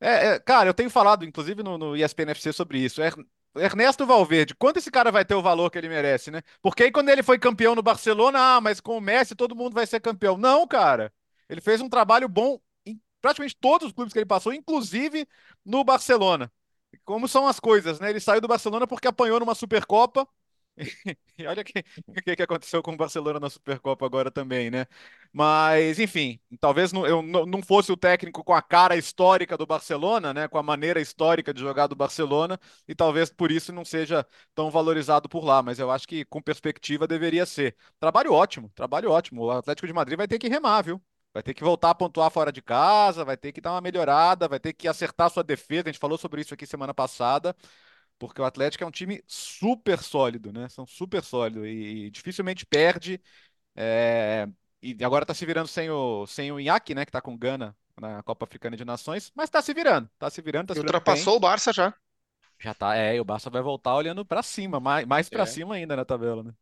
[0.00, 3.02] É, é, cara, eu tenho falado, inclusive no, no ESPN FC sobre isso.
[3.02, 3.10] É,
[3.56, 6.42] Ernesto Valverde, quanto esse cara vai ter o valor que ele merece, né?
[6.62, 9.74] Porque aí quando ele foi campeão no Barcelona, ah, mas com o Messi todo mundo
[9.74, 10.38] vai ser campeão.
[10.38, 11.12] Não, cara.
[11.52, 15.26] Ele fez um trabalho bom em praticamente todos os clubes que ele passou, inclusive
[15.64, 16.52] no Barcelona.
[17.04, 18.10] Como são as coisas, né?
[18.10, 20.26] Ele saiu do Barcelona porque apanhou numa Supercopa
[21.38, 21.64] E olha o
[22.22, 24.86] que, que, aconteceu com o Barcelona na Supercopa agora também, né?
[25.32, 30.32] Mas, enfim, talvez não, eu não fosse o técnico com a cara histórica do Barcelona,
[30.34, 30.48] né?
[30.48, 34.70] Com a maneira histórica de jogar do Barcelona, e talvez por isso não seja tão
[34.70, 35.62] valorizado por lá.
[35.62, 37.76] Mas eu acho que com perspectiva deveria ser.
[37.98, 39.42] Trabalho ótimo, trabalho ótimo.
[39.42, 41.02] O Atlético de Madrid vai ter que remar, viu?
[41.34, 44.48] Vai ter que voltar a pontuar fora de casa, vai ter que dar uma melhorada,
[44.48, 45.88] vai ter que acertar sua defesa.
[45.88, 47.56] A gente falou sobre isso aqui semana passada
[48.18, 50.68] porque o Atlético é um time super sólido, né?
[50.68, 53.20] São super sólidos e, e dificilmente perde.
[53.74, 54.48] É,
[54.80, 57.04] e agora tá se virando sem o, sem o Inhaque, né?
[57.04, 60.40] Que tá com Gana na Copa Africana de Nações, mas tá se virando, tá se
[60.40, 61.36] virando, tá se virando ultrapassou bem.
[61.36, 61.92] o Barça já.
[62.58, 65.46] Já tá, é, e o Barça vai voltar olhando para cima, mais, mais para é.
[65.46, 66.54] cima ainda na tabela, né?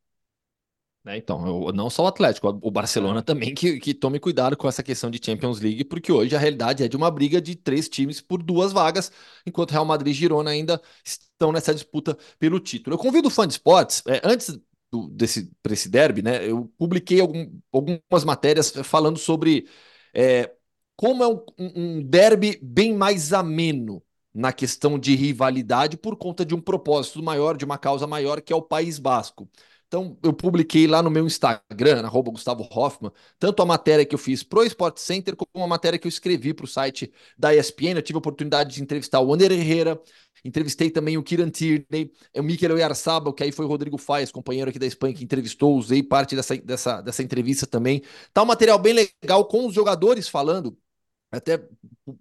[1.11, 4.69] É, então, eu, não só o Atlético, o Barcelona também que, que tome cuidado com
[4.69, 7.89] essa questão de Champions League, porque hoje a realidade é de uma briga de três
[7.89, 9.11] times por duas vagas,
[9.45, 12.95] enquanto Real Madrid e Girona ainda estão nessa disputa pelo título.
[12.95, 14.57] Eu convido o fã de esportes, é, antes
[14.91, 19.67] do, desse, esse derby, né, eu publiquei algum, algumas matérias falando sobre
[20.15, 20.53] é,
[20.95, 24.01] como é um, um derby bem mais ameno
[24.33, 28.53] na questão de rivalidade por conta de um propósito maior, de uma causa maior, que
[28.53, 29.49] é o País Basco.
[29.91, 34.19] Então, eu publiquei lá no meu Instagram, arroba Gustavo Hoffman, tanto a matéria que eu
[34.21, 37.97] fiz pro Sport Center, como a matéria que eu escrevi para o site da ESPN.
[37.97, 40.01] Eu tive a oportunidade de entrevistar o Wander Herrera,
[40.45, 44.71] entrevistei também o Kieran Tierney, o Mikel Oyarzabal, que aí foi o Rodrigo Faes, companheiro
[44.71, 48.01] aqui da Espanha, que entrevistou, usei parte dessa, dessa, dessa entrevista também.
[48.33, 50.79] Tá um material bem legal com os jogadores falando
[51.31, 51.63] até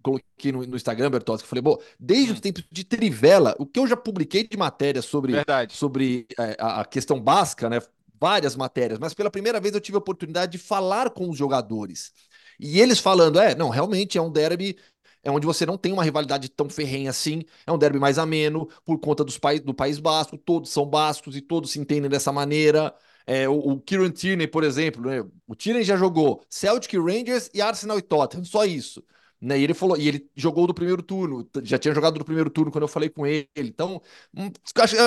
[0.02, 2.34] coloquei no, no Instagram, Bertozzi, que eu falei, bom, desde hum.
[2.36, 5.34] os tempos de Trivela, o que eu já publiquei de matéria sobre,
[5.70, 7.82] sobre é, a, questão básica, né?
[8.22, 12.12] Várias matérias, mas pela primeira vez eu tive a oportunidade de falar com os jogadores.
[12.60, 14.76] E eles falando, é, não, realmente é um derby
[15.24, 18.70] é onde você não tem uma rivalidade tão ferrenha assim, é um derby mais ameno,
[18.86, 22.32] por conta dos pa do País Basco, todos são bascos e todos se entendem dessa
[22.32, 22.94] maneira.
[23.26, 25.24] É, o, o Kieran Tierney, por exemplo, né?
[25.48, 29.04] o Tierney já jogou Celtic, Rangers e Arsenal e Tottenham, só isso.
[29.42, 29.58] Né?
[29.60, 32.72] E ele falou, e ele jogou do primeiro turno, já tinha jogado do primeiro turno
[32.72, 33.48] quando eu falei com ele.
[33.56, 34.02] Então,
[34.36, 34.52] hum,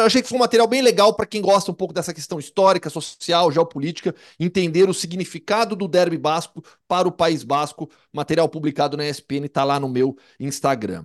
[0.04, 2.88] achei que foi um material bem legal para quem gosta um pouco dessa questão histórica,
[2.88, 7.90] social, geopolítica, entender o significado do derby basco para o País Basco.
[8.12, 11.04] Material publicado na ESPN está lá no meu Instagram.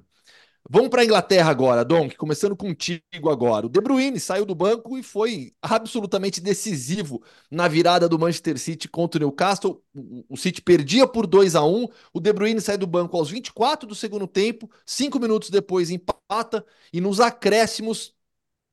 [0.69, 3.67] Vamos para a Inglaterra agora, Donk, começando contigo agora.
[3.67, 8.89] O De Bruyne saiu do banco e foi absolutamente decisivo na virada do Manchester City
[8.89, 9.81] contra o Newcastle.
[10.27, 13.87] O City perdia por 2 a 1 O De Bruyne sai do banco aos 24
[13.87, 18.13] do segundo tempo, cinco minutos depois empata e nos acréscimos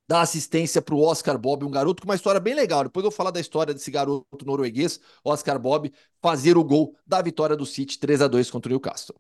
[0.09, 2.85] dá assistência para o Oscar Bob, um garoto com uma história bem legal.
[2.85, 7.23] Depois eu vou falar da história desse garoto norueguês, Oscar Bob, fazer o gol da
[7.23, 9.17] vitória do City 3 a 2 contra o Newcastle.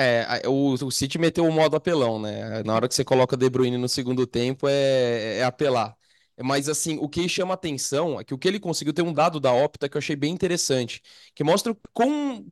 [0.00, 2.62] É, o, o City meteu o modo apelão, né?
[2.62, 5.96] Na hora que você coloca De Bruyne no segundo tempo, é, é apelar.
[6.40, 9.40] Mas, assim, o que chama atenção é que o que ele conseguiu ter um dado
[9.40, 11.02] da Opta que eu achei bem interessante,
[11.34, 11.76] que mostra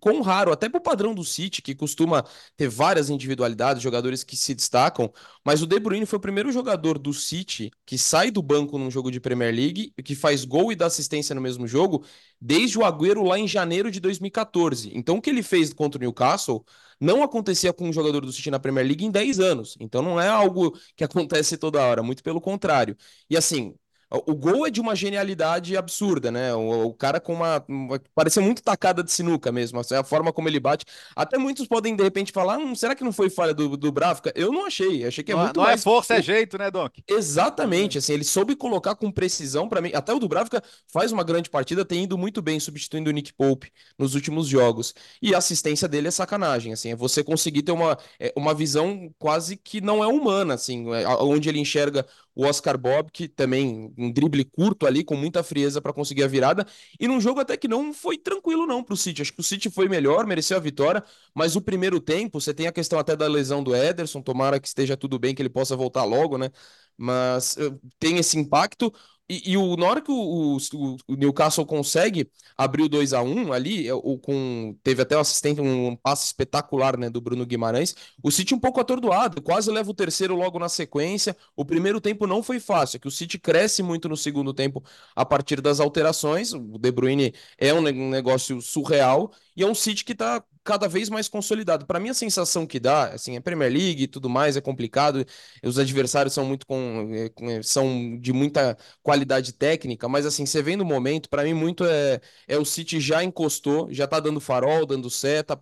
[0.01, 2.25] quão raro, até pro padrão do City, que costuma
[2.57, 5.13] ter várias individualidades, jogadores que se destacam,
[5.45, 8.91] mas o De Bruyne foi o primeiro jogador do City que sai do banco num
[8.91, 12.05] jogo de Premier League, que faz gol e dá assistência no mesmo jogo,
[12.41, 14.91] desde o Agüero lá em janeiro de 2014.
[14.95, 16.65] Então, o que ele fez contra o Newcastle
[17.01, 19.77] não acontecia com um jogador do City na Premier League em 10 anos.
[19.81, 22.97] Então não é algo que acontece toda hora, muito pelo contrário.
[23.29, 23.75] E assim,
[24.11, 26.55] o gol é de uma genialidade absurda, né?
[26.55, 28.01] O, o cara com uma, uma.
[28.15, 29.81] Parecia muito tacada de sinuca mesmo.
[29.81, 30.85] Assim, a forma como ele bate.
[31.15, 34.33] Até muitos podem, de repente, falar: hum, será que não foi falha do, do Bravka?
[34.37, 35.05] Eu não achei.
[35.05, 35.85] Achei que é não, muito não mais.
[35.85, 37.03] Não é força, é jeito, né, Donk?
[37.09, 37.99] Exatamente.
[37.99, 39.91] Assim, ele soube colocar com precisão para mim.
[39.93, 43.33] Até o do Bravka faz uma grande partida, tem ido muito bem, substituindo o Nick
[43.33, 44.95] Pope nos últimos jogos.
[45.21, 46.73] E a assistência dele é sacanagem.
[46.73, 50.95] Assim, é você conseguir ter uma, é, uma visão quase que não é humana, assim,
[50.95, 55.43] é, onde ele enxerga o Oscar Bob, que também um drible curto ali, com muita
[55.43, 56.67] frieza para conseguir a virada.
[57.01, 59.23] E num jogo até que não foi tranquilo, não, para o City.
[59.23, 61.03] Acho que o City foi melhor, mereceu a vitória,
[61.35, 64.69] mas o primeiro tempo, você tem a questão até da lesão do Ederson, tomara que
[64.69, 66.51] esteja tudo bem, que ele possa voltar logo, né?
[66.97, 68.93] Mas eh, tem esse impacto.
[69.29, 73.21] E, e, o, na hora que o, o, o, Newcastle consegue abrir o 2 a
[73.23, 77.45] 1 ali, é, o, com, teve até o assistente, um passe espetacular né, do Bruno
[77.45, 81.37] Guimarães, o City um pouco atordoado, quase leva o terceiro logo na sequência.
[81.57, 84.83] O primeiro tempo não foi fácil, é que o City cresce muito no segundo tempo
[85.15, 86.53] a partir das alterações.
[86.53, 91.09] O De Bruyne é um negócio surreal e é um City que está cada vez
[91.09, 91.87] mais consolidado.
[91.87, 95.25] Para mim, a sensação que dá, assim, é Premier League e tudo mais, é complicado,
[95.63, 97.09] os adversários são muito com,
[97.49, 101.85] é, são de muita qualidade técnica, mas assim, você vendo o momento, para mim, muito
[101.85, 105.57] é, é o City já encostou, já tá dando farol, dando seta,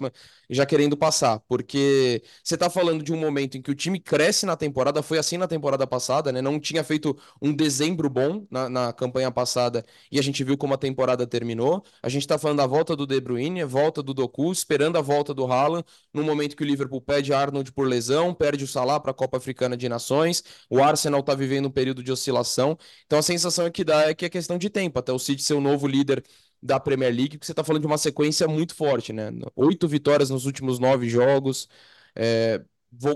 [0.48, 4.46] já querendo passar, porque você tá falando de um momento em que o time cresce
[4.46, 6.40] na temporada, foi assim na temporada passada, né?
[6.42, 10.74] Não tinha feito um dezembro bom na, na campanha passada e a gente viu como
[10.74, 11.82] a temporada terminou.
[12.02, 15.34] A gente tá falando da volta do De Bruyne, volta do Doku, esperando a volta
[15.34, 19.10] do Haaland, no momento que o Liverpool pede Arnold por lesão, perde o Salah para
[19.10, 22.78] a Copa Africana de Nações, o Arsenal tá vivendo um período de oscilação.
[23.06, 25.54] Então a sensação que dá é que é questão de tempo até o City ser
[25.54, 26.22] o novo líder
[26.62, 29.30] da Premier League, porque você está falando de uma sequência muito forte, né?
[29.54, 31.68] Oito vitórias nos últimos nove jogos,
[32.16, 32.64] é,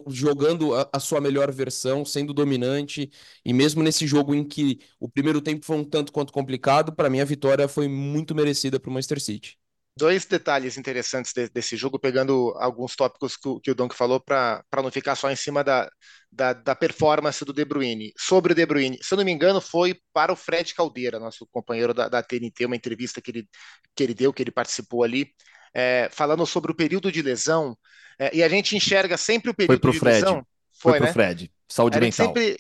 [0.09, 3.11] jogando a, a, sua melhor versão, sendo dominante,
[3.45, 7.09] e mesmo nesse jogo em que o primeiro tempo foi um tanto quanto complicado, para
[7.11, 9.59] mim a vitória foi muito merecida para o Manchester City
[9.99, 14.63] dois detalhes interessantes de, desse jogo, pegando alguns tópicos que, que o Donk falou, para
[14.77, 15.91] não ficar só em cima da,
[16.31, 18.13] da, da, performance do De Bruyne.
[18.17, 21.47] Sobre o De Bruyne, se eu não me engano, foi para o Fred Caldeira, nosso
[21.51, 23.49] companheiro da, da TNT, uma entrevista que ele,
[23.95, 25.29] que ele deu, que ele participou ali,
[25.75, 27.77] é, falando sobre o período de lesão,
[28.19, 30.21] é, e a gente enxerga sempre o período de Fred.
[30.21, 30.47] lesão.
[30.81, 31.13] Foi, foi pro né?
[31.13, 31.53] Fred.
[31.69, 32.27] Saúde a mental.
[32.27, 32.59] Sempre,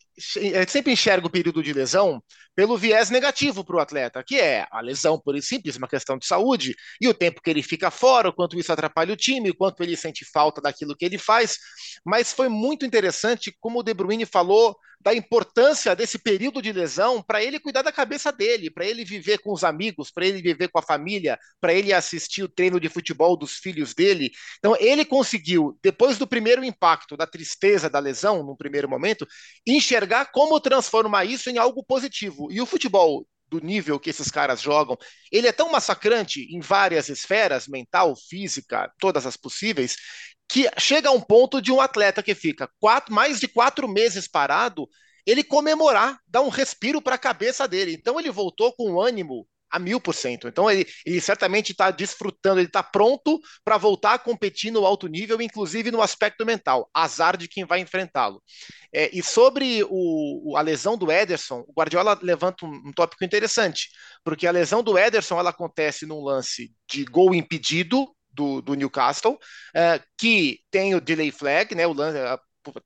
[0.55, 2.23] a gente sempre enxerga o período de lesão
[2.55, 6.27] pelo viés negativo para o atleta, que é a lesão, por simples, uma questão de
[6.27, 9.55] saúde, e o tempo que ele fica fora, o quanto isso atrapalha o time, o
[9.55, 11.57] quanto ele sente falta daquilo que ele faz.
[12.05, 17.23] Mas foi muito interessante como o De Bruyne falou da importância desse período de lesão
[17.23, 20.68] para ele cuidar da cabeça dele, para ele viver com os amigos, para ele viver
[20.68, 24.31] com a família, para ele assistir o treino de futebol dos filhos dele.
[24.59, 28.98] Então, ele conseguiu, depois do primeiro impacto da tristeza da lesão, no primeiro momento,
[29.67, 32.49] enxergar como transformar isso em algo positivo.
[32.51, 34.97] E o futebol do nível que esses caras jogam,
[35.33, 39.97] ele é tão massacrante em várias esferas, mental, física, todas as possíveis,
[40.49, 44.27] que chega a um ponto de um atleta que fica quatro, mais de quatro meses
[44.27, 44.89] parado,
[45.27, 47.93] ele comemorar, dar um respiro para a cabeça dele.
[47.93, 50.49] Então ele voltou com ânimo a mil por cento.
[50.49, 55.07] Então ele, ele certamente está desfrutando, ele está pronto para voltar a competir no alto
[55.07, 56.89] nível, inclusive no aspecto mental.
[56.95, 58.43] Azar de quem vai enfrentá-lo.
[58.93, 63.91] É, e sobre o, a lesão do Ederson, o Guardiola levanta um, um, tópico interessante,
[64.25, 69.35] porque a lesão do Ederson ela acontece num lance de gol impedido do, do Newcastle,
[69.35, 72.19] uh, que tem o delay flag, né, o lance,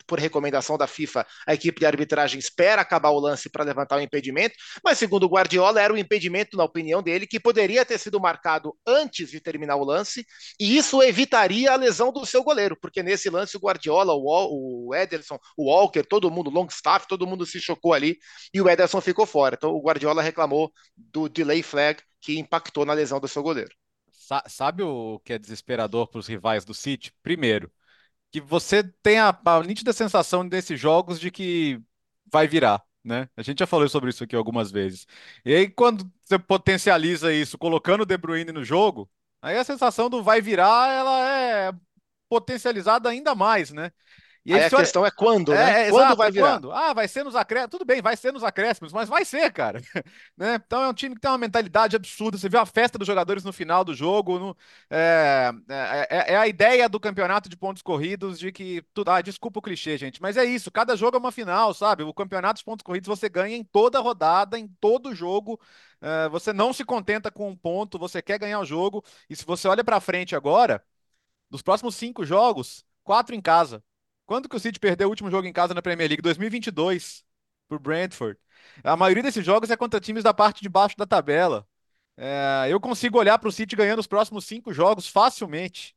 [0.07, 4.01] por, recomendação da FIFA, a equipe de arbitragem espera acabar o lance para levantar o
[4.01, 8.21] impedimento, mas segundo o Guardiola, era um impedimento, na opinião dele, que poderia ter sido
[8.21, 10.25] marcado antes de terminar o lance,
[10.59, 14.95] e isso evitaria a lesão do seu goleiro, porque nesse lance o Guardiola, o, o
[14.95, 18.16] Ederson, o Walker, todo mundo, Longstaff, todo mundo se chocou ali,
[18.53, 19.57] e o Ederson ficou fora.
[19.57, 23.75] Então o Guardiola reclamou do delay flag que impactou na lesão do seu goleiro.
[24.47, 27.12] Sabe o que é desesperador para os rivais do City?
[27.23, 27.71] Primeiro,
[28.33, 31.81] que você tem a, a nítida sensação desses jogos de que
[32.33, 33.29] vai virar, né?
[33.37, 35.07] A gente já falou sobre isso aqui algumas vezes.
[35.45, 39.11] E aí, quando você potencializa isso colocando o De Bruyne no jogo,
[39.42, 41.73] aí a sensação do vai virar, ela é
[42.29, 43.92] potencializada ainda mais, né?
[44.44, 45.87] E aí, a questão é quando, né?
[45.87, 46.55] É, quando exato, vai virar?
[46.55, 46.72] Quando?
[46.72, 47.70] Ah, vai ser nos acréscimos.
[47.70, 49.81] Tudo bem, vai ser nos acréscimos, mas vai ser, cara.
[50.37, 50.61] né?
[50.66, 52.37] Então é um time que tem uma mentalidade absurda.
[52.37, 54.38] Você viu a festa dos jogadores no final do jogo.
[54.40, 54.57] No...
[54.90, 58.83] É, é, é, é, a ideia do campeonato de pontos corridos de que.
[58.92, 59.11] Tudo...
[59.12, 60.72] Ah, desculpa o clichê, gente, mas é isso.
[60.72, 62.02] Cada jogo é uma final, sabe?
[62.02, 65.61] O campeonato de pontos corridos você ganha em toda rodada, em todo jogo.
[66.00, 69.05] É, você não se contenta com um ponto, você quer ganhar o jogo.
[69.31, 70.85] E se você olha para frente agora,
[71.50, 73.83] dos próximos cinco jogos, quatro em casa.
[74.33, 76.23] Quando que o City perdeu o último jogo em casa na Premier League?
[76.23, 77.23] 2022,
[77.68, 78.40] por Brentford.
[78.83, 81.68] A maioria desses jogos é contra times da parte de baixo da tabela.
[82.16, 85.95] É, eu consigo olhar para o City ganhando os próximos cinco jogos facilmente.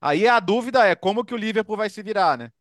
[0.00, 2.52] Aí a dúvida é como que o Liverpool vai se virar, né?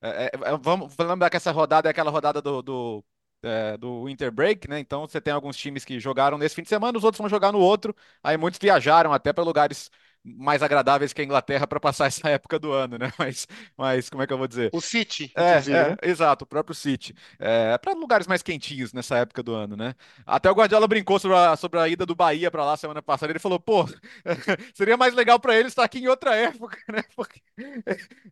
[0.00, 3.04] É, é, é vamos lembrar que essa rodada é aquela rodada do, do,
[3.42, 4.78] é, do Winter Break, né?
[4.78, 7.52] Então você tem alguns times que jogaram nesse fim de semana, os outros vão jogar
[7.52, 7.94] no outro.
[8.22, 9.90] Aí muitos viajaram até para lugares
[10.24, 13.12] mais agradáveis que a Inglaterra para passar essa época do ano, né?
[13.18, 14.70] Mas, mas como é que eu vou dizer?
[14.72, 15.96] O City, é, é né?
[16.02, 17.14] exato, o próprio City.
[17.38, 19.94] É, para lugares mais quentinhos nessa época do ano, né?
[20.26, 23.32] Até o Guardiola brincou sobre a, sobre a ida do Bahia para lá semana passada.
[23.32, 23.88] Ele falou, pô,
[24.74, 27.02] seria mais legal para ele estar aqui em outra época, né?
[27.16, 27.40] Porque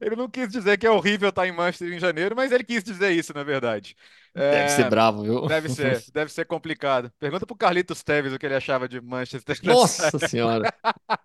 [0.00, 2.83] ele não quis dizer que é horrível estar em Manchester em janeiro, mas ele quis
[2.83, 3.96] dizer isso, na verdade.
[4.35, 5.46] É, deve ser bravo, viu?
[5.46, 7.11] Deve ser, deve ser complicado.
[7.18, 9.59] Pergunta pro Carlitos Teves o que ele achava de Manchester.
[9.64, 10.72] Nossa senhora,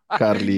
[0.09, 0.54] Carlitos.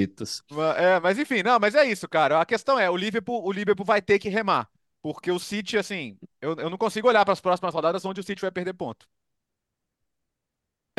[0.77, 2.41] É, mas enfim, não, mas é isso, cara.
[2.41, 4.69] A questão é, o Liverpool, o Liverpool vai ter que remar,
[5.01, 8.23] porque o City, assim, eu, eu não consigo olhar para as próximas rodadas onde o
[8.23, 9.07] City vai perder ponto.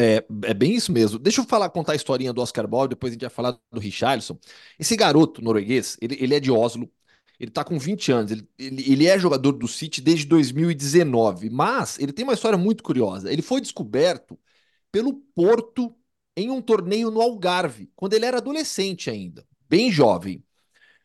[0.00, 1.18] É, é bem isso mesmo.
[1.18, 3.80] Deixa eu falar, contar a historinha do Oscar Bob, depois a gente vai falar do
[3.80, 4.38] Richarlison.
[4.78, 6.88] Esse garoto norueguês, ele, ele é de Oslo,
[7.38, 11.98] ele tá com 20 anos, ele, ele, ele, é jogador do City desde 2019, mas
[11.98, 13.32] ele tem uma história muito curiosa.
[13.32, 14.38] Ele foi descoberto
[14.92, 15.96] pelo Porto
[16.38, 20.42] em um torneio no Algarve, quando ele era adolescente ainda, bem jovem.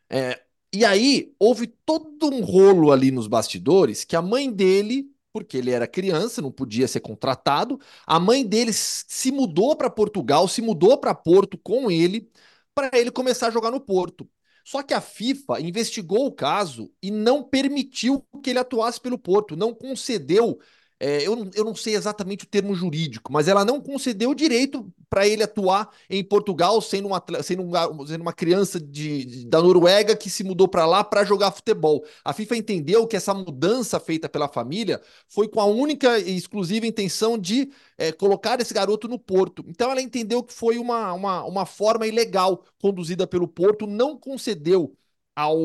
[0.09, 0.41] É,
[0.73, 5.71] e aí houve todo um rolo ali nos bastidores que a mãe dele porque ele
[5.71, 7.79] era criança, não podia ser contratado.
[8.05, 12.29] A mãe dele se mudou para Portugal, se mudou para Porto com ele,
[12.75, 14.29] para ele começar a jogar no Porto.
[14.63, 19.57] Só que a FIFA investigou o caso e não permitiu que ele atuasse pelo Porto,
[19.57, 20.59] não concedeu
[21.05, 24.89] é, eu, eu não sei exatamente o termo jurídico, mas ela não concedeu o direito
[25.09, 29.61] para ele atuar em Portugal sendo uma, sendo uma, sendo uma criança de, de da
[29.61, 32.05] Noruega que se mudou para lá para jogar futebol.
[32.23, 36.87] A FIFA entendeu que essa mudança feita pela família foi com a única e exclusiva
[36.87, 39.65] intenção de é, colocar esse garoto no Porto.
[39.67, 44.95] Então ela entendeu que foi uma, uma, uma forma ilegal conduzida pelo Porto, não concedeu
[45.35, 45.57] ao,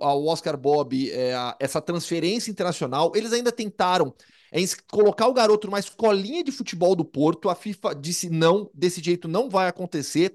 [0.00, 3.10] ao Oscar Bob é, essa transferência internacional.
[3.16, 4.14] Eles ainda tentaram
[4.54, 7.50] é colocar o garoto numa escolinha de futebol do Porto.
[7.50, 10.32] A FIFA disse não, desse jeito não vai acontecer.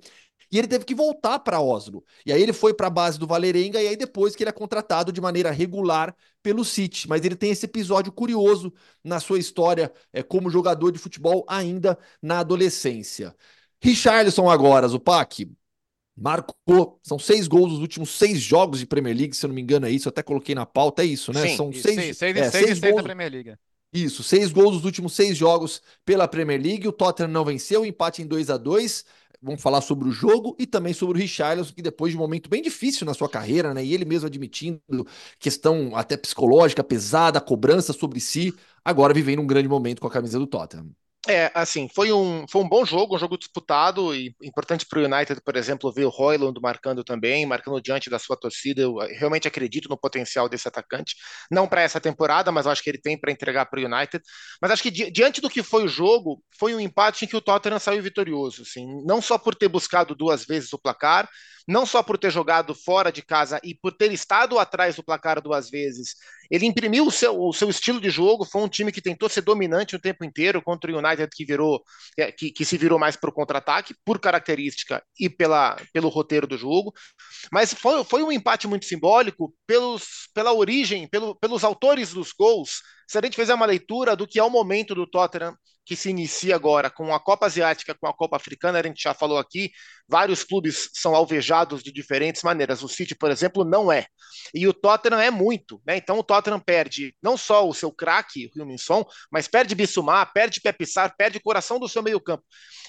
[0.52, 2.04] E ele teve que voltar para Oslo.
[2.26, 4.54] E aí ele foi para a base do Valerenga e aí depois que ele é
[4.54, 7.08] contratado de maneira regular pelo City.
[7.08, 11.98] Mas ele tem esse episódio curioso na sua história é, como jogador de futebol ainda
[12.22, 13.34] na adolescência.
[13.82, 15.50] Richarlison agora, Zupac,
[16.18, 19.62] marcou, são seis gols nos últimos seis jogos de Premier League, se eu não me
[19.62, 21.48] engano é isso, eu até coloquei na pauta, é isso, né?
[21.48, 23.54] Sim, são seis, seis, seis, é, seis, seis, seis gols, da Premier League.
[23.92, 26.88] Isso, seis gols nos últimos seis jogos pela Premier League.
[26.88, 29.04] O Tottenham não venceu, empate em 2 a 2
[29.42, 32.50] Vamos falar sobre o jogo e também sobre o Richarlison, que depois de um momento
[32.50, 33.84] bem difícil na sua carreira, né?
[33.84, 34.82] E ele mesmo admitindo
[35.40, 40.38] questão até psicológica pesada, cobrança sobre si, agora vivendo um grande momento com a camisa
[40.38, 40.90] do Tottenham.
[41.28, 45.04] É, assim, foi um, foi um bom jogo, um jogo disputado e importante para o
[45.04, 48.82] United, por exemplo, ver o Royland marcando também, marcando diante da sua torcida.
[48.82, 51.16] Eu realmente acredito no potencial desse atacante,
[51.52, 54.24] não para essa temporada, mas acho que ele tem para entregar para o United.
[54.62, 57.36] Mas acho que di diante do que foi o jogo, foi um empate em que
[57.36, 61.30] o Tottenham saiu vitorioso, assim, não só por ter buscado duas vezes o placar,
[61.70, 65.40] não só por ter jogado fora de casa e por ter estado atrás do placar
[65.40, 66.16] duas vezes,
[66.50, 69.42] ele imprimiu o seu, o seu estilo de jogo, foi um time que tentou ser
[69.42, 71.84] dominante o tempo inteiro contra o United que virou
[72.18, 76.48] é, que, que se virou mais para o contra-ataque, por característica e pela, pelo roteiro
[76.48, 76.92] do jogo.
[77.52, 82.82] Mas foi, foi um empate muito simbólico pelos, pela origem, pelo, pelos autores dos gols.
[83.08, 85.56] Se a gente fizer uma leitura do que é o momento do Tottenham
[85.90, 89.12] que se inicia agora com a Copa Asiática, com a Copa Africana, a gente já
[89.12, 89.72] falou aqui,
[90.08, 92.84] vários clubes são alvejados de diferentes maneiras.
[92.84, 94.06] O City, por exemplo, não é.
[94.54, 95.98] E o Tottenham é muito, né?
[95.98, 100.62] Então o Tottenham perde não só o seu craque, o Minson, mas perde Bissumar, perde
[100.62, 102.44] Pepissar, perde o coração do seu meio-campo.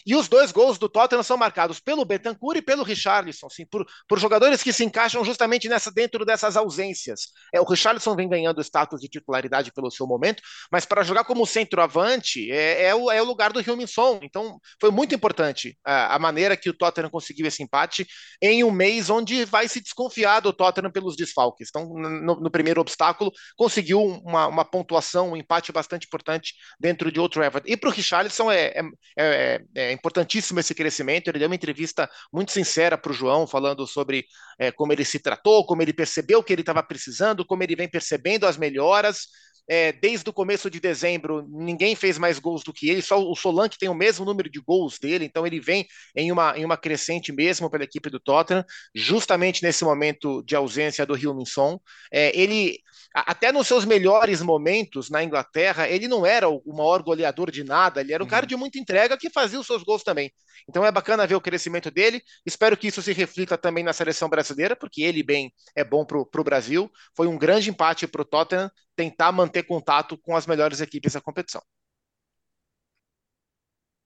[0.07, 3.87] E os dois gols do Tottenham são marcados pelo Betancourt e pelo Richarlison, assim, por,
[4.07, 7.29] por jogadores que se encaixam justamente nessa dentro dessas ausências.
[7.53, 11.47] É, o Richarlison vem ganhando status de titularidade pelo seu momento, mas para jogar como
[11.47, 14.21] centroavante é, é, o, é o lugar do Hilminson.
[14.23, 18.07] Então foi muito importante a, a, maneira que o Tottenham conseguiu esse empate
[18.41, 21.69] em um mês onde vai se desconfiar do Tottenham pelos desfalques.
[21.69, 27.21] Então, no, no primeiro obstáculo, conseguiu uma, uma, pontuação, um empate bastante importante dentro de
[27.21, 27.69] outro Everton.
[27.71, 28.83] E para o Richarlison é, é,
[29.19, 31.29] é, é é importantíssimo esse crescimento.
[31.29, 34.25] Ele deu uma entrevista muito sincera para o João, falando sobre
[34.59, 37.89] é, como ele se tratou, como ele percebeu que ele estava precisando, como ele vem
[37.89, 39.27] percebendo as melhoras.
[39.69, 43.37] É, desde o começo de dezembro, ninguém fez mais gols do que ele, só o
[43.37, 46.77] Solanke tem o mesmo número de gols dele, então ele vem em uma, em uma
[46.77, 51.81] crescente mesmo pela equipe do Tottenham, justamente nesse momento de ausência do Rio Minson.
[52.13, 52.79] É, ele,
[53.15, 58.01] até nos seus melhores momentos na Inglaterra, ele não era o maior goleador de nada,
[58.01, 58.31] ele era um uhum.
[58.31, 60.33] cara de muita entrega que fazia os seus gols também.
[60.69, 64.29] Então é bacana ver o crescimento dele, espero que isso se reflita também na seleção
[64.29, 66.91] brasileira, porque ele bem é bom para o Brasil.
[67.17, 71.21] Foi um grande empate para o Tottenham tentar manter contato com as melhores equipes da
[71.21, 71.63] competição.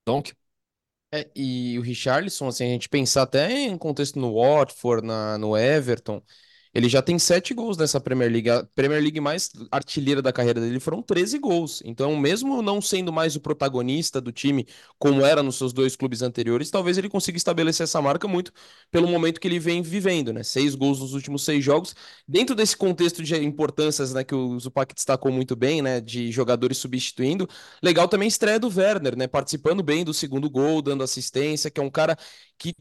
[0.06, 0.34] Donc.
[1.12, 5.56] É, e o Richarlison, assim, a gente pensar até em contexto no Watford, na, no
[5.56, 6.20] Everton,
[6.74, 8.50] ele já tem sete gols nessa Premier League.
[8.50, 11.80] A Premier League mais artilheira da carreira dele foram 13 gols.
[11.84, 14.66] Então, mesmo não sendo mais o protagonista do time,
[14.98, 18.52] como era nos seus dois clubes anteriores, talvez ele consiga estabelecer essa marca muito
[18.90, 20.42] pelo momento que ele vem vivendo, né?
[20.42, 21.94] Seis gols nos últimos seis jogos.
[22.26, 26.78] Dentro desse contexto de importâncias, né, que o Zupac destacou muito bem, né, de jogadores
[26.78, 27.48] substituindo,
[27.82, 31.80] legal também a estreia do Werner, né, participando bem do segundo gol, dando assistência, que
[31.80, 32.16] é um cara
[32.58, 32.74] que,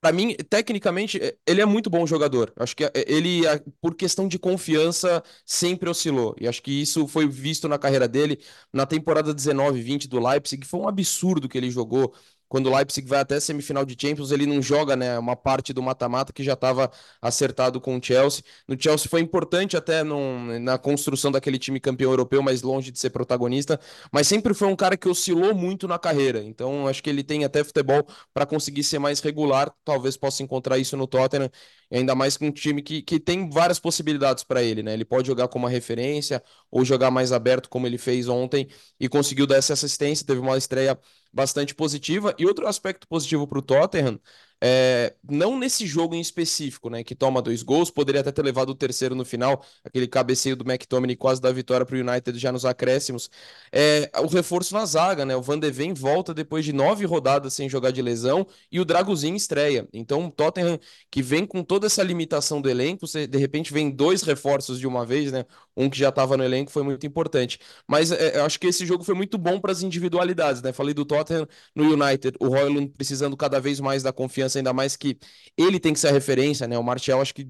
[0.00, 2.52] para mim, tecnicamente, ele é muito bom jogador.
[2.56, 3.39] Acho que ele
[3.80, 6.34] por questão de confiança, sempre oscilou.
[6.40, 8.38] E acho que isso foi visto na carreira dele.
[8.72, 12.14] Na temporada 19-20 do Leipzig, foi um absurdo que ele jogou
[12.50, 15.80] quando o Leipzig vai até semifinal de Champions, ele não joga né, uma parte do
[15.80, 16.90] mata-mata que já estava
[17.22, 18.42] acertado com o Chelsea.
[18.66, 22.98] No Chelsea foi importante até num, na construção daquele time campeão europeu, mas longe de
[22.98, 23.78] ser protagonista,
[24.12, 26.42] mas sempre foi um cara que oscilou muito na carreira.
[26.42, 30.76] Então acho que ele tem até futebol para conseguir ser mais regular, talvez possa encontrar
[30.76, 31.48] isso no Tottenham,
[31.90, 34.82] ainda mais com um time que, que tem várias possibilidades para ele.
[34.82, 34.92] Né?
[34.92, 38.68] Ele pode jogar como uma referência ou jogar mais aberto, como ele fez ontem,
[38.98, 40.98] e conseguiu dar essa assistência, teve uma estreia
[41.32, 42.34] bastante positiva.
[42.38, 44.20] E outro aspecto positivo para o Tottenham
[44.62, 48.70] é, não nesse jogo em específico, né, que toma dois gols, poderia até ter levado
[48.70, 52.52] o terceiro no final, aquele cabeceio do McTominay quase da vitória para o United já
[52.52, 53.30] nos acréscimos.
[53.72, 57.54] É, o reforço na zaga, né, o Van de Ven volta depois de nove rodadas
[57.54, 59.88] sem jogar de lesão e o Dragozinho estreia.
[59.92, 60.78] Então o Tottenham,
[61.10, 64.86] que vem com toda essa limitação do elenco, você, de repente vem dois reforços de
[64.86, 65.44] uma vez, né,
[65.80, 67.58] um que já estava no elenco foi muito importante.
[67.88, 70.94] Mas é, eu acho que esse jogo foi muito bom para as individualidades, né, falei
[70.94, 75.18] do Tottenham no United, o Royland precisando cada vez mais da confiança ainda mais que
[75.56, 76.78] ele tem que ser a referência, né?
[76.78, 77.46] O Martial acho que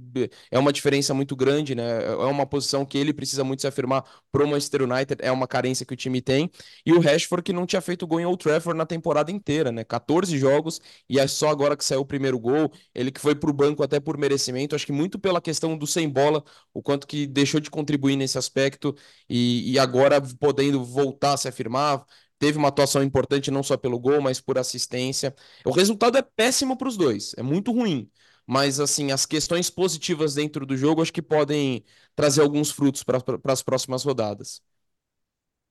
[0.51, 2.05] é uma diferença muito grande, né?
[2.05, 5.85] É uma posição que ele precisa muito se afirmar pro Manchester United, é uma carência
[5.87, 6.51] que o time tem.
[6.85, 9.85] E o Rashford que não tinha feito gol em Old Trafford na temporada inteira, né?
[9.85, 13.53] 14 jogos e é só agora que saiu o primeiro gol, ele que foi pro
[13.53, 17.26] banco até por merecimento, acho que muito pela questão do sem bola, o quanto que
[17.26, 18.94] deixou de contribuir nesse aspecto
[19.28, 22.04] e, e agora podendo voltar a se afirmar,
[22.38, 25.34] teve uma atuação importante não só pelo gol, mas por assistência.
[25.64, 28.10] O resultado é péssimo para os dois, é muito ruim.
[28.46, 31.84] Mas, assim, as questões positivas dentro do jogo acho que podem
[32.16, 34.60] trazer alguns frutos para as próximas rodadas.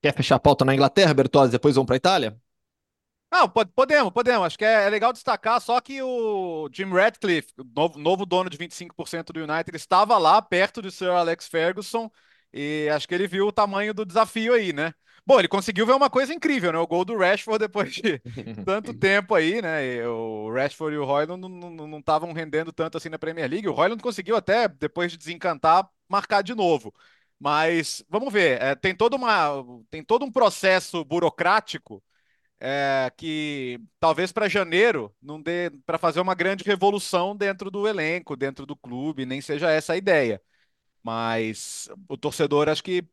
[0.01, 1.51] Quer fechar a pauta na Inglaterra, Bertozzi?
[1.51, 2.39] Depois vamos para a Itália?
[3.31, 4.47] Não, podemos, podemos.
[4.47, 8.57] Acho que é, é, legal destacar só que o Jim Radcliffe, novo, novo dono de
[8.57, 12.09] 25% do United, estava lá perto de Sir Alex Ferguson
[12.53, 14.93] e acho que ele viu o tamanho do desafio aí, né?
[15.25, 16.79] Bom, ele conseguiu ver uma coisa incrível, né?
[16.79, 18.19] O gol do Rashford depois de
[18.65, 19.85] tanto tempo aí, né?
[19.85, 23.67] E o Rashford e o Royland não estavam rendendo tanto assim na Premier League.
[23.67, 26.93] O Royland conseguiu até, depois de desencantar, marcar de novo.
[27.39, 32.03] Mas vamos ver, é, tem, toda uma, tem todo um processo burocrático
[32.59, 38.35] é, que talvez para janeiro não dê para fazer uma grande revolução dentro do elenco,
[38.35, 40.41] dentro do clube, nem seja essa a ideia.
[41.03, 43.03] Mas o torcedor acho que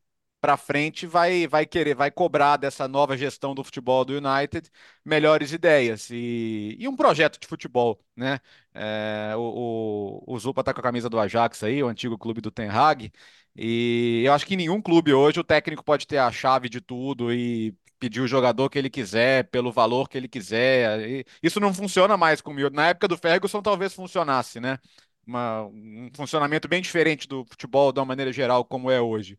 [0.41, 4.71] para frente vai, vai querer, vai cobrar dessa nova gestão do futebol do United
[5.05, 8.39] melhores ideias e, e um projeto de futebol, né?
[8.75, 12.41] É, o, o, o Zupa tá com a camisa do Ajax aí, o antigo clube
[12.41, 13.11] do Ten Hag,
[13.57, 17.33] e eu acho que nenhum clube hoje o técnico pode ter a chave de tudo
[17.33, 21.25] e pedir o jogador que ele quiser, pelo valor que ele quiser.
[21.43, 22.69] Isso não funciona mais comigo.
[22.71, 24.79] Na época do Ferguson talvez funcionasse, né?
[25.27, 29.39] Uma, um funcionamento bem diferente do futebol de uma maneira geral como é hoje.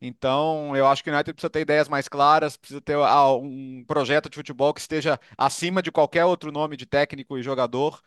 [0.00, 3.84] Então, eu acho que o United precisa ter ideias mais claras, precisa ter ah, um
[3.86, 8.00] projeto de futebol que esteja acima de qualquer outro nome de técnico e jogador,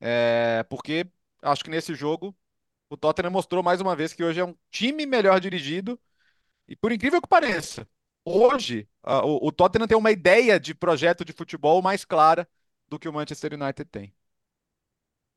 [0.00, 1.06] é, porque
[1.42, 2.36] acho que nesse jogo
[2.90, 6.00] o Tottenham mostrou mais uma vez que hoje é um time melhor dirigido
[6.68, 7.86] e, por incrível que pareça,
[8.24, 12.48] hoje ah, o, o Tottenham tem uma ideia de projeto de futebol mais clara
[12.88, 14.14] do que o Manchester United tem.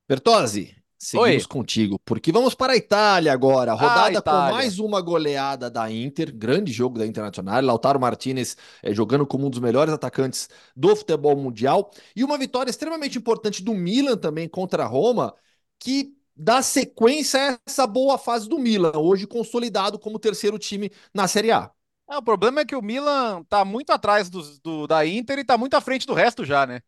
[0.07, 1.47] Bertozzi, Seguimos Oi.
[1.49, 3.73] contigo, porque vamos para a Itália agora.
[3.73, 7.61] Rodada com mais uma goleada da Inter, grande jogo da Internacional.
[7.61, 11.91] Lautaro Martinez é, jogando como um dos melhores atacantes do futebol mundial.
[12.15, 15.35] E uma vitória extremamente importante do Milan também contra a Roma,
[15.77, 21.27] que dá sequência a essa boa fase do Milan, hoje consolidado como terceiro time na
[21.27, 21.69] Série A.
[22.09, 25.41] É, o problema é que o Milan está muito atrás do, do, da Inter e
[25.41, 26.81] está muito à frente do resto já, né?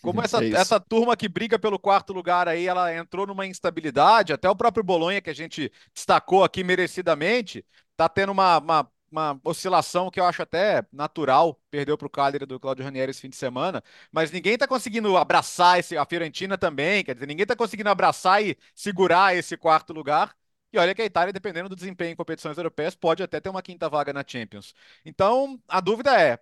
[0.00, 4.32] Como essa, é essa turma que briga pelo quarto lugar aí, ela entrou numa instabilidade,
[4.32, 7.64] até o próprio Bolonha, que a gente destacou aqui merecidamente,
[7.96, 12.46] tá tendo uma, uma, uma oscilação que eu acho até natural, perdeu para o Cagliari
[12.46, 13.82] do Claudio Ranieri esse fim de semana,
[14.12, 18.42] mas ninguém tá conseguindo abraçar esse, a Fiorentina também, quer dizer, ninguém tá conseguindo abraçar
[18.42, 20.34] e segurar esse quarto lugar,
[20.72, 23.62] e olha que a Itália, dependendo do desempenho em competições europeias, pode até ter uma
[23.62, 24.74] quinta vaga na Champions.
[25.04, 26.38] Então, a dúvida é,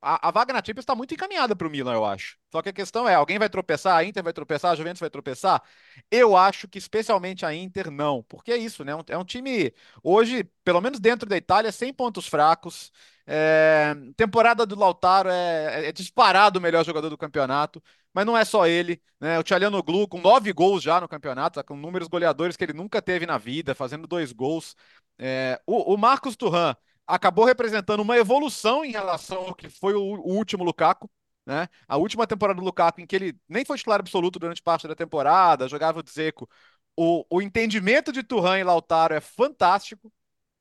[0.00, 2.38] a, a, vaga na Champions está muito encaminhada para o Milan, eu acho.
[2.52, 5.10] Só que a questão é, alguém vai tropeçar, a Inter vai tropeçar, a Juventus vai
[5.10, 5.62] tropeçar?
[6.10, 8.92] Eu acho que especialmente a Inter não, porque é isso, né?
[9.08, 9.72] É um time,
[10.02, 12.92] hoje, pelo menos dentro da Itália, sem pontos fracos.
[13.26, 17.82] É, temporada do Lautaro é, é, é, disparado o melhor jogador do campeonato,
[18.14, 19.38] mas não é só ele, né?
[19.38, 23.02] O Tchalianoglu com nove gols já no campeonato, tá com números goleadores que ele nunca
[23.02, 24.74] teve na vida, fazendo dois gols.
[25.18, 26.74] É, o, o Marcos Turran
[27.08, 31.10] acabou representando uma evolução em relação ao que foi o, o último Lukaku.
[31.46, 31.66] Né?
[31.88, 34.94] A última temporada do Lukaku, em que ele nem foi titular absoluto durante parte da
[34.94, 36.48] temporada, jogava o Dzeko.
[36.96, 40.12] o, o entendimento de Turhan e Lautaro é fantástico.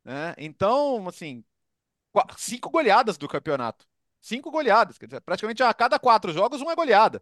[0.05, 0.33] Né?
[0.37, 1.43] Então, assim,
[2.37, 3.85] cinco goleadas do campeonato.
[4.21, 4.97] Cinco goleadas.
[4.97, 7.21] Quer dizer, praticamente a cada quatro jogos, uma é goleada.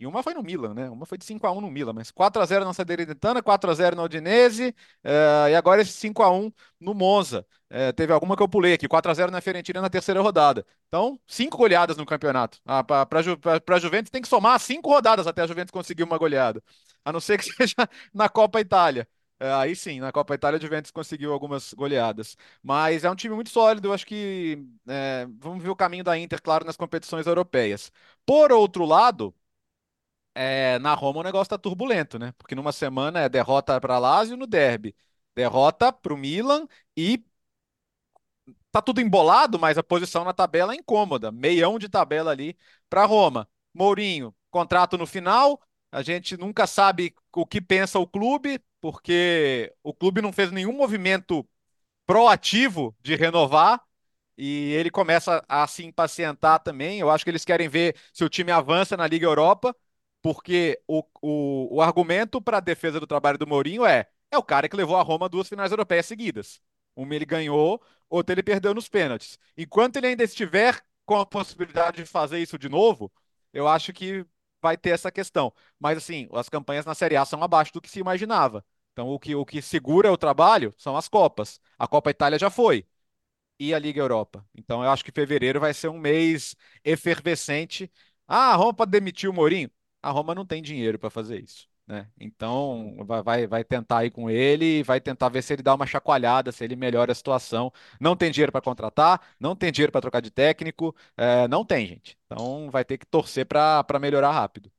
[0.00, 0.88] E uma foi no Milan, né?
[0.88, 3.70] Uma foi de 5 a 1 no Milan, mas 4 a 0 na Salernitana, 4
[3.70, 4.74] a 0 no Udinese,
[5.04, 7.46] uh, e agora esse 5 a 1 no Monza.
[7.70, 10.64] Uh, teve alguma que eu pulei aqui, 4 a 0 na Fiorentina na terceira rodada.
[10.88, 12.58] Então, cinco goleadas no campeonato.
[12.64, 13.20] Ah, para
[13.76, 16.62] a Juventus tem que somar cinco rodadas até a Juventus conseguir uma goleada.
[17.04, 17.76] A não ser que seja
[18.14, 19.06] na Copa Itália.
[19.38, 22.38] Uh, aí sim, na Copa Itália a Juventus conseguiu algumas goleadas.
[22.62, 24.58] Mas é um time muito sólido, eu acho que
[25.38, 27.92] vamos ver o caminho da Inter, claro, nas competições europeias.
[28.24, 29.34] Por outro lado,
[30.34, 32.32] é, na Roma o negócio tá turbulento, né?
[32.38, 34.94] Porque numa semana é derrota para Lazio no derby,
[35.34, 36.66] derrota para o Milan
[36.96, 37.24] e
[38.72, 41.30] tá tudo embolado, mas a posição na tabela é incômoda.
[41.32, 42.56] Meião de tabela ali
[42.88, 43.48] para Roma.
[43.74, 45.60] Mourinho, contrato no final.
[45.92, 50.72] A gente nunca sabe o que pensa o clube, porque o clube não fez nenhum
[50.72, 51.46] movimento
[52.06, 53.82] proativo de renovar
[54.36, 56.98] e ele começa a se impacientar também.
[57.00, 59.74] Eu acho que eles querem ver se o time avança na Liga Europa
[60.22, 64.42] porque o, o, o argumento para a defesa do trabalho do Mourinho é: é o
[64.42, 66.60] cara que levou a Roma duas finais europeias seguidas.
[66.96, 69.38] Uma ele ganhou, outra ele perdeu nos pênaltis.
[69.56, 73.12] Enquanto ele ainda estiver com a possibilidade de fazer isso de novo,
[73.52, 74.24] eu acho que
[74.60, 75.52] vai ter essa questão.
[75.78, 78.64] Mas assim, as campanhas na Série A são abaixo do que se imaginava.
[78.92, 81.60] Então o que, o que segura o trabalho são as Copas.
[81.78, 82.86] A Copa Itália já foi.
[83.58, 84.46] E a Liga Europa.
[84.54, 87.90] Então eu acho que fevereiro vai ser um mês efervescente.
[88.26, 89.70] Ah, a Roma pode demitir o Mourinho?
[90.02, 91.68] A Roma não tem dinheiro para fazer isso.
[91.86, 92.06] Né?
[92.20, 96.52] Então vai, vai, tentar ir com ele, vai tentar ver se ele dá uma chacoalhada,
[96.52, 97.72] se ele melhora a situação.
[98.00, 101.86] Não tem dinheiro para contratar, não tem dinheiro para trocar de técnico, é, não tem,
[101.86, 102.16] gente.
[102.26, 104.70] Então vai ter que torcer para melhorar rápido.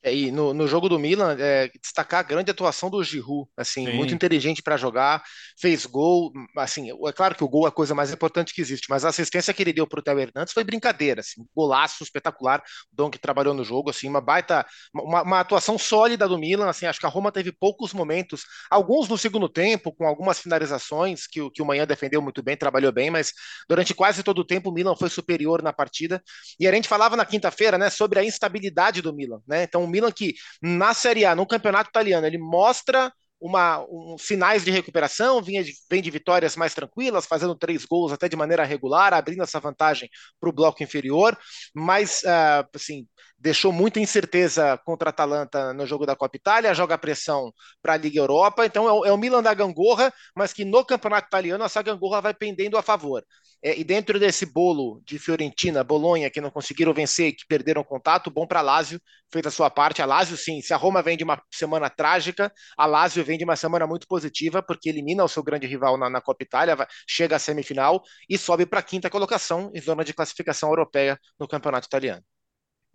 [0.00, 3.84] É, e no, no jogo do Milan, é, destacar a grande atuação do Giroud, assim,
[3.84, 3.92] Sim.
[3.94, 5.24] muito inteligente para jogar,
[5.60, 8.86] fez gol, assim, é claro que o gol é a coisa mais importante que existe,
[8.88, 12.62] mas a assistência que ele deu para o Theo Hernandes foi brincadeira, assim, golaço espetacular,
[12.92, 16.68] o Dom que trabalhou no jogo, assim, uma baita, uma, uma, atuação sólida do Milan,
[16.68, 21.26] assim, acho que a Roma teve poucos momentos, alguns no segundo tempo, com algumas finalizações
[21.26, 23.32] que, que o Manhã defendeu muito bem, trabalhou bem, mas
[23.68, 26.22] durante quase todo o tempo o Milan foi superior na partida,
[26.60, 29.90] e a gente falava na quinta-feira, né, sobre a instabilidade do Milan, né, então o
[29.90, 35.40] Milan que na Série A, no campeonato italiano, ele mostra uma, um, sinais de recuperação,
[35.42, 39.42] vinha de, vem de vitórias mais tranquilas, fazendo três gols até de maneira regular, abrindo
[39.42, 40.08] essa vantagem
[40.40, 41.38] para o bloco inferior,
[41.74, 43.06] mas uh, assim,
[43.38, 47.96] deixou muita incerteza contra a Atalanta no jogo da Copa Itália, joga pressão para a
[47.96, 51.64] Liga Europa, então é o, é o, Milan da gangorra, mas que no campeonato italiano
[51.64, 53.24] essa gangorra vai pendendo a favor.
[53.62, 58.30] É, e dentro desse bolo de Fiorentina, Bolonha, que não conseguiram vencer, que perderam contato,
[58.30, 59.00] bom para Lazio,
[59.32, 60.00] fez a sua parte.
[60.00, 63.44] A Lazio, sim, se a Roma vem de uma semana trágica, a Lazio vem de
[63.44, 66.86] uma semana muito positiva, porque elimina o seu grande rival na, na Copa Itália, vai,
[67.08, 71.48] chega à semifinal e sobe para a quinta colocação em zona de classificação europeia no
[71.48, 72.22] campeonato italiano.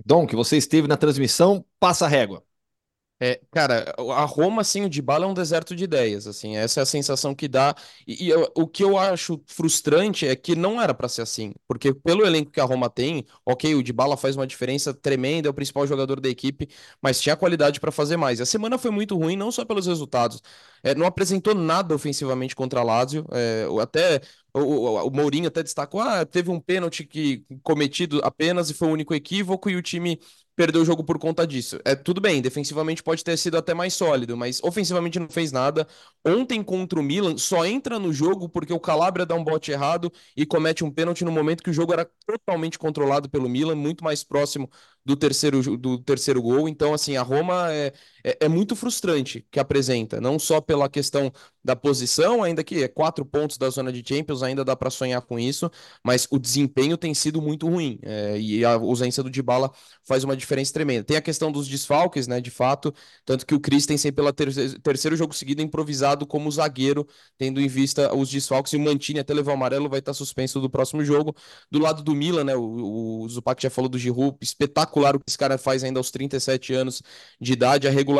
[0.05, 2.43] Dom, que você esteve na transmissão, passa a régua.
[3.21, 6.83] É, cara, a Roma, assim, o Dybala é um deserto de ideias, assim, essa é
[6.83, 7.75] a sensação que dá.
[8.07, 11.53] E, e eu, o que eu acho frustrante é que não era para ser assim,
[11.67, 15.51] porque pelo elenco que a Roma tem, ok, o Dybala faz uma diferença tremenda, é
[15.51, 16.67] o principal jogador da equipe,
[17.01, 18.41] mas tinha qualidade para fazer mais.
[18.41, 20.41] A semana foi muito ruim, não só pelos resultados,
[20.83, 24.21] é, não apresentou nada ofensivamente contra a Lazio, é, até
[24.53, 28.87] o, o, o, Mourinho até destacou, ah, teve um pênalti que cometido apenas e foi
[28.87, 30.19] o único equívoco e o time
[30.55, 31.79] perdeu o jogo por conta disso.
[31.83, 35.87] É tudo bem, defensivamente pode ter sido até mais sólido, mas ofensivamente não fez nada.
[36.23, 40.11] Ontem contra o Milan só entra no jogo porque o Calabria dá um bote errado
[40.37, 44.03] e comete um pênalti no momento que o jogo era totalmente controlado pelo Milan, muito
[44.03, 44.69] mais próximo
[45.05, 46.69] do terceiro, do terceiro gol.
[46.69, 47.91] Então, assim, a Roma é,
[48.23, 51.31] é, é, muito frustrante que apresenta, não só pela questão
[51.63, 55.21] da posição, ainda que é quatro pontos da zona de Champions, ainda dá para sonhar
[55.21, 55.69] com isso,
[56.03, 59.71] mas o desempenho tem sido muito ruim é, e a ausência do Dybala
[60.05, 61.03] faz uma diferença tremenda.
[61.03, 62.93] Tem a questão dos desfalques, né, de fato,
[63.25, 64.49] tanto que o Christensen, pela ter
[64.81, 67.07] terceiro jogo seguido, é improvisado como zagueiro,
[67.37, 70.59] tendo em vista os desfalques, e o Mantini até levar o amarelo vai estar suspenso
[70.59, 71.35] do próximo jogo.
[71.69, 75.25] Do lado do Milan, né, o, o Zupac já falou do Giroud, espetacular o que
[75.27, 77.01] esse cara faz ainda aos 37 anos
[77.39, 78.12] de idade, a regularidade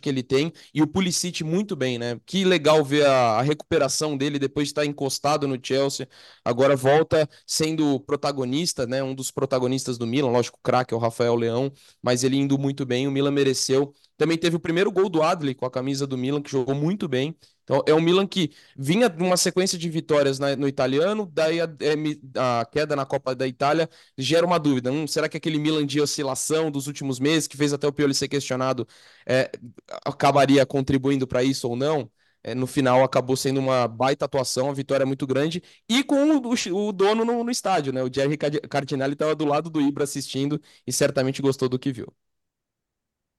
[0.00, 4.16] que ele tem, e o Pulisic muito bem, né, que legal ver a, a recuperação
[4.16, 6.08] dele depois de estar encostado no Chelsea,
[6.44, 11.00] agora volta sendo protagonista, né, um dos protagonistas do Milan, lógico, o craque é o
[11.00, 11.72] Rafael Leão,
[12.02, 15.54] mas ele indo muito bem, o Milan mereceu Também teve o primeiro gol do Adli
[15.54, 17.34] com a camisa do Milan, que jogou muito bem.
[17.64, 21.58] Então, é um Milan que vinha de uma sequência de vitórias na, no italiano, daí
[21.58, 21.64] a,
[22.60, 24.92] a, queda na Copa da Itália gera uma dúvida.
[24.92, 28.12] Hum, será que aquele Milan de oscilação dos últimos meses, que fez até o Pioli
[28.12, 28.86] ser questionado,
[29.26, 29.50] é,
[30.04, 32.10] acabaria contribuindo para isso ou não?
[32.44, 36.52] É, no final acabou sendo uma baita atuação, uma vitória muito grande, e com o,
[36.52, 38.02] o, o dono no, no, estádio, né?
[38.02, 42.12] O Jerry Cardinale estava do lado do Ibra assistindo e certamente gostou do que viu.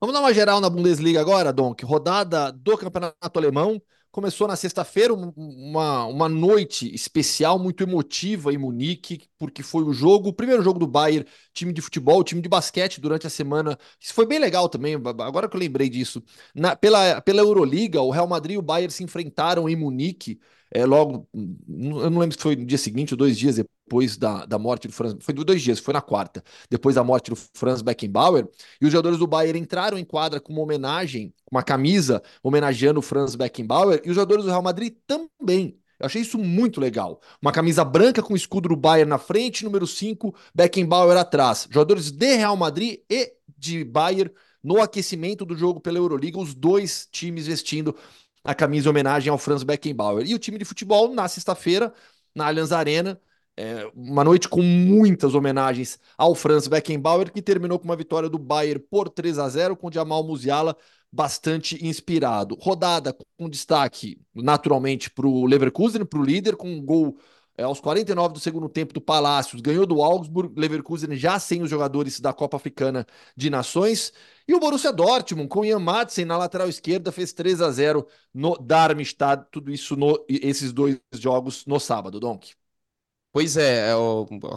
[0.01, 1.85] Vamos dar uma geral na Bundesliga agora, Donk.
[1.85, 3.79] Rodada do Campeonato Alemão.
[4.11, 10.29] Começou na sexta-feira uma, uma noite especial, muito emotiva em Munique, porque foi o jogo,
[10.29, 13.77] o primeiro jogo do Bayern, time de futebol, time de basquete durante a semana.
[13.99, 16.21] Isso foi bem legal também, agora que eu lembrei disso.
[16.53, 20.39] Na, pela, pela Euroliga, o Real Madrid e o Bayern se enfrentaram em Munique
[20.73, 24.45] é, logo, eu não lembro se foi no dia seguinte ou dois dias depois da,
[24.45, 27.81] da morte do Franz, foi dois dias, foi na quarta, depois da morte do Franz
[27.81, 28.47] Beckenbauer,
[28.79, 33.03] e os jogadores do Bayern entraram em quadra com uma homenagem, uma camisa homenageando o
[33.03, 35.77] Franz Beckenbauer, e os jogadores do Real Madrid também.
[35.99, 37.21] Eu achei isso muito legal.
[37.41, 41.67] Uma camisa branca com o escudo do Bayern na frente, número 5, Beckenbauer atrás.
[41.69, 44.31] Jogadores de Real Madrid e de Bayern
[44.63, 47.95] no aquecimento do jogo pela Euroliga, os dois times vestindo
[48.43, 50.25] a camisa em homenagem ao Franz Beckenbauer.
[50.25, 51.93] E o time de futebol, na sexta-feira,
[52.35, 53.19] na Allianz Arena,
[53.57, 58.39] é, uma noite com muitas homenagens ao Franz Beckenbauer, que terminou com uma vitória do
[58.39, 60.75] Bayern por 3 a 0 com Jamal Musiala
[61.11, 62.57] bastante inspirado.
[62.59, 67.17] Rodada com destaque, naturalmente, para o Leverkusen, para o líder, com um gol
[67.57, 71.69] é, aos 49 do segundo tempo do Palácios, ganhou do Augsburg, Leverkusen já sem os
[71.69, 74.13] jogadores da Copa Africana de Nações.
[74.47, 78.57] E o Borussia Dortmund, com Ian Madsen na lateral esquerda, fez 3 a 0 no
[78.57, 79.47] Darmstadt.
[79.51, 82.53] Tudo isso, no, esses dois jogos no sábado, Donk.
[83.33, 83.95] Pois é, é a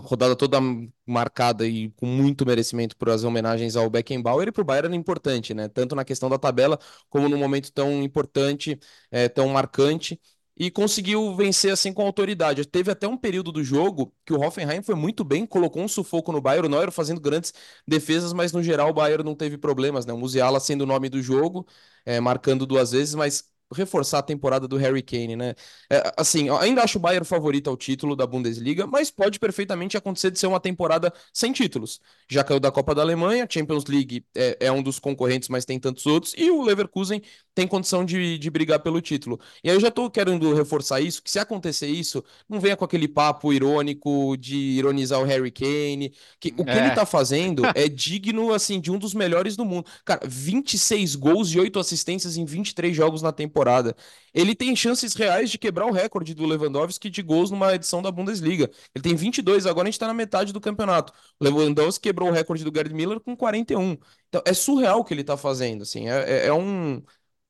[0.01, 0.59] rodada toda
[1.07, 4.99] marcada e com muito merecimento por as homenagens ao Beckenbauer e para o Bayern é
[4.99, 5.69] importante, né?
[5.69, 6.77] Tanto na questão da tabela,
[7.09, 8.77] como num momento tão importante,
[9.13, 10.21] é, tão marcante
[10.57, 12.65] e conseguiu vencer assim com autoridade.
[12.65, 16.31] Teve até um período do jogo que o Hoffenheim foi muito bem, colocou um sufoco
[16.33, 17.53] no Bayern, o Neuer fazendo grandes
[17.87, 20.13] defesas, mas no geral o Bayern não teve problemas, né?
[20.13, 21.67] O Musiala sendo o nome do jogo,
[22.05, 25.55] é, marcando duas vezes, mas reforçar a temporada do Harry Kane, né?
[25.91, 30.31] É, assim, ainda acho o Bayern favorito ao título da Bundesliga, mas pode perfeitamente acontecer
[30.31, 32.01] de ser uma temporada sem títulos.
[32.29, 35.79] Já caiu da Copa da Alemanha, Champions League é, é um dos concorrentes, mas tem
[35.79, 37.21] tantos outros, e o Leverkusen
[37.55, 39.41] tem condição de, de brigar pelo título.
[39.63, 42.85] E aí eu já tô querendo reforçar isso, que se acontecer isso, não venha com
[42.85, 46.79] aquele papo irônico de ironizar o Harry Kane, que o que é.
[46.79, 49.87] ele tá fazendo é digno, assim, de um dos melhores do mundo.
[50.05, 53.95] Cara, 26 gols e 8 assistências em 23 jogos na temporada temporada.
[54.33, 58.11] Ele tem chances reais de quebrar o recorde do Lewandowski de gols numa edição da
[58.11, 58.69] Bundesliga.
[58.95, 61.13] Ele tem 22, agora a gente está na metade do campeonato.
[61.41, 63.97] Lewandowski quebrou o recorde do Gerd Miller com 41.
[64.29, 66.09] Então é surreal o que ele está fazendo, assim.
[66.09, 67.01] É, é, é um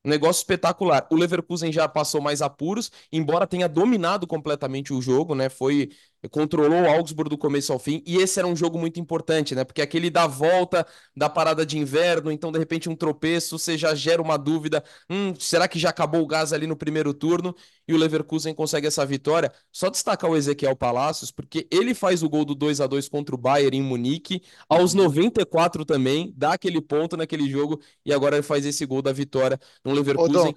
[0.03, 1.07] negócio espetacular.
[1.11, 5.49] O Leverkusen já passou mais apuros, embora tenha dominado completamente o jogo, né?
[5.49, 5.89] Foi
[6.29, 9.63] controlou o Augsburg do começo ao fim, e esse era um jogo muito importante, né?
[9.63, 13.93] Porque aquele da volta da parada de inverno, então de repente um tropeço, você já
[13.95, 17.55] gera uma dúvida, hum, será que já acabou o gás ali no primeiro turno?
[17.87, 19.51] E o Leverkusen consegue essa vitória.
[19.71, 23.35] Só destacar o Ezequiel Palacios, porque ele faz o gol do 2 a 2 contra
[23.35, 28.43] o Bayern em Munique, aos 94 também, dá aquele ponto naquele jogo, e agora ele
[28.43, 30.51] faz esse gol da vitória no Leverkusen.
[30.51, 30.55] Ô,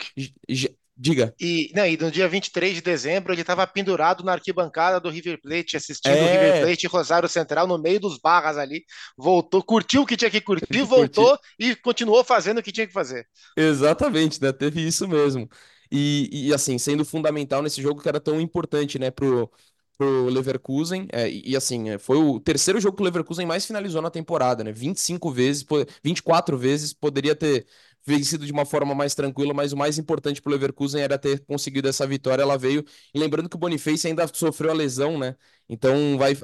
[1.01, 1.32] Diga.
[1.40, 5.40] E, não, e no dia 23 de dezembro ele estava pendurado na arquibancada do River
[5.40, 6.20] Plate, assistindo é...
[6.20, 8.84] o River Plate e Rosário Central no meio dos barras ali.
[9.16, 12.92] Voltou, curtiu o que tinha que curtir, voltou e continuou fazendo o que tinha que
[12.92, 13.24] fazer.
[13.57, 14.53] Exatamente, né?
[14.53, 15.49] Teve isso mesmo.
[15.90, 19.49] E, e assim, sendo fundamental nesse jogo que era tão importante, né, pro,
[19.96, 21.07] pro Leverkusen.
[21.12, 24.62] É, e assim, é, foi o terceiro jogo que o Leverkusen mais finalizou na temporada,
[24.64, 24.72] né?
[24.72, 25.64] 25 vezes,
[26.03, 27.66] 24 vezes, poderia ter
[28.09, 31.44] vencido de uma forma mais tranquila, mas o mais importante para o Leverkusen era ter
[31.44, 32.42] conseguido essa vitória.
[32.42, 32.84] Ela veio,
[33.14, 35.36] e lembrando que o Boniface ainda sofreu a lesão, né?
[35.68, 36.34] Então, vai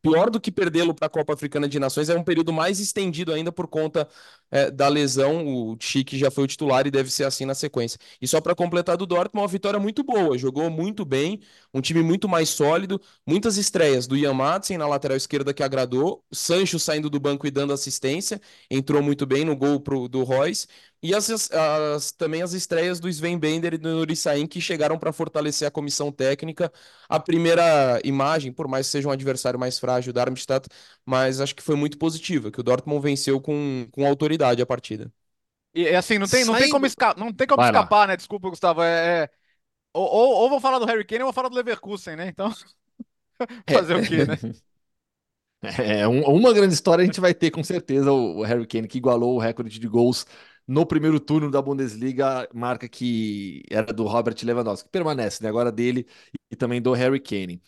[0.00, 3.32] pior do que perdê-lo para a Copa Africana de Nações é um período mais estendido
[3.32, 4.08] ainda por conta
[4.50, 5.46] é, da lesão.
[5.46, 7.98] O Chique já foi o titular e deve ser assim na sequência.
[8.20, 10.36] E só para completar do Dortmund, uma vitória muito boa.
[10.38, 11.40] Jogou muito bem,
[11.74, 16.24] um time muito mais sólido, muitas estreias do Ian Madsen na lateral esquerda que agradou,
[16.32, 20.66] Sancho saindo do banco e dando assistência, entrou muito bem no gol pro, do Royce.
[21.02, 24.98] E as, as, também as estreias do Sven Bender e do Nuri Sahin que chegaram
[24.98, 26.70] para fortalecer a comissão técnica.
[27.08, 30.68] A primeira imagem, por mais que seja um adversário mais frágil, da Darmstadt,
[31.04, 35.12] mas acho que foi muito positiva, que o Dortmund venceu com, com autoridade a partida.
[35.74, 38.16] E assim, não tem, não tem como, esca não tem como escapar, né?
[38.16, 38.82] Desculpa, Gustavo.
[38.82, 39.30] É, é...
[39.92, 42.28] Ou, ou, ou, vou falar do Harry Kane ou vou falar do Leverkusen, né?
[42.28, 42.52] Então,
[43.70, 43.96] fazer é.
[43.96, 44.36] o quê, né?
[45.62, 48.88] É, um, uma grande história a gente vai ter com certeza o, o Harry Kane,
[48.88, 50.24] que igualou o recorde de gols
[50.66, 55.48] no primeiro turno da Bundesliga, marca que era do Robert Lewandowski, que permanece, né?
[55.48, 56.06] Agora dele
[56.50, 57.60] e também do Harry Kane.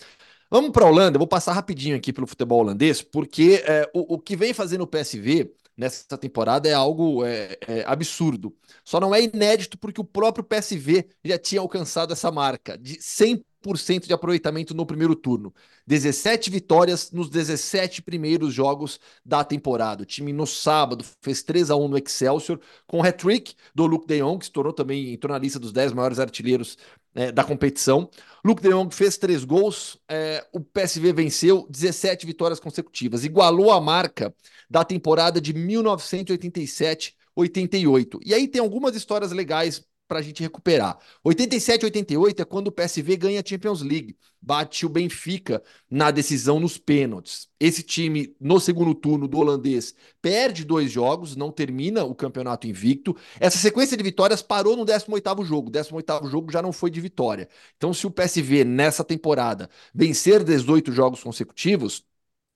[0.53, 4.18] Vamos para a Holanda, vou passar rapidinho aqui pelo futebol holandês, porque é, o, o,
[4.18, 8.55] que vem fazendo o PSV nessa temporada é algo é, é absurdo.
[8.84, 13.42] Só não é inédito porque o próprio PSV já tinha alcançado essa marca de 100
[13.62, 15.55] 100% de aproveitamento no primeiro turno.
[15.86, 20.03] 17 vitórias nos 17 primeiros jogos da temporada.
[20.03, 24.07] O time no sábado fez 3 a 1 no Excelsior, com o hat-trick do Luke
[24.07, 26.76] de Jong, que se tornou também entrou na lista dos 10 maiores artilheiros
[27.14, 28.08] é, da competição.
[28.44, 33.80] Luke de Jong fez 3 gols, é, o PSV venceu 17 vitórias consecutivas, igualou a
[33.80, 34.34] marca
[34.68, 38.20] da temporada de 1987 88.
[38.24, 40.98] E aí tem algumas histórias legais para a gente recuperar.
[41.24, 46.60] 87 88 é quando o PSV ganha a Champions League, bate o Benfica na decisão
[46.60, 47.48] nos pênaltis.
[47.58, 53.16] Esse time, no segundo turno do holandês, perde dois jogos, não termina o campeonato invicto.
[53.40, 55.70] Essa sequência de vitórias parou no 18º jogo.
[55.70, 57.48] O 18º jogo já não foi de vitória.
[57.78, 62.04] Então, se o PSV, nessa temporada, vencer 18 jogos consecutivos,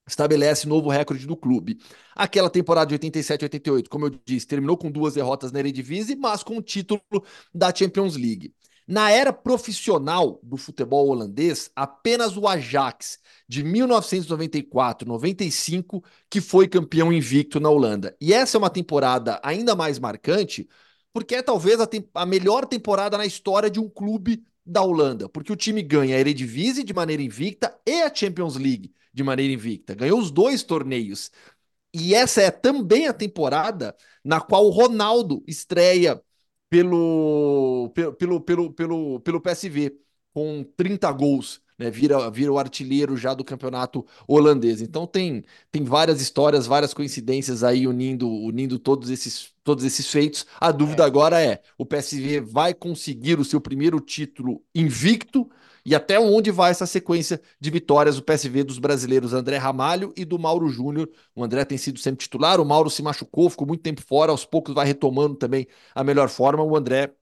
[0.07, 1.78] estabelece novo recorde do clube.
[2.14, 6.42] Aquela temporada de 87 88, como eu disse, terminou com duas derrotas na Eredivisie, mas
[6.42, 7.02] com o título
[7.54, 8.54] da Champions League.
[8.86, 17.59] Na era profissional do futebol holandês, apenas o Ajax de 1994-95 que foi campeão invicto
[17.59, 18.16] na Holanda.
[18.20, 20.68] E essa é uma temporada ainda mais marcante,
[21.12, 25.52] porque é talvez a, a melhor temporada na história de um clube da Holanda, porque
[25.52, 29.95] o time ganha a Eredivisie de maneira invicta e a Champions League de maneira invicta.
[29.95, 31.31] Ganhou os dois torneios.
[31.93, 36.23] E essa é também a temporada na qual o Ronaldo estreia
[36.69, 39.97] pelo, pelo, pelo, pelo, pelo, PSV
[40.35, 41.64] com 30 gols.
[41.79, 44.81] Né, vira, vira o artilheiro já do campeonato holandês.
[44.83, 50.47] Então tem, tem várias histórias, várias coincidências aí unindo, unindo todos esses, todos esses feitos.
[50.61, 51.07] A dúvida é.
[51.07, 55.51] agora é: o PSV vai conseguir o seu primeiro título invicto
[55.87, 60.24] e até onde vai essa sequência de vitórias do PSV dos brasileiros André Ramalho e
[60.24, 61.09] do Mauro Júnior.
[61.32, 64.45] O André tem sido sempre titular, o Mauro se machucou, ficou muito tempo fora, aos
[64.45, 66.64] poucos vai retomando também a melhor forma.
[66.64, 67.14] O André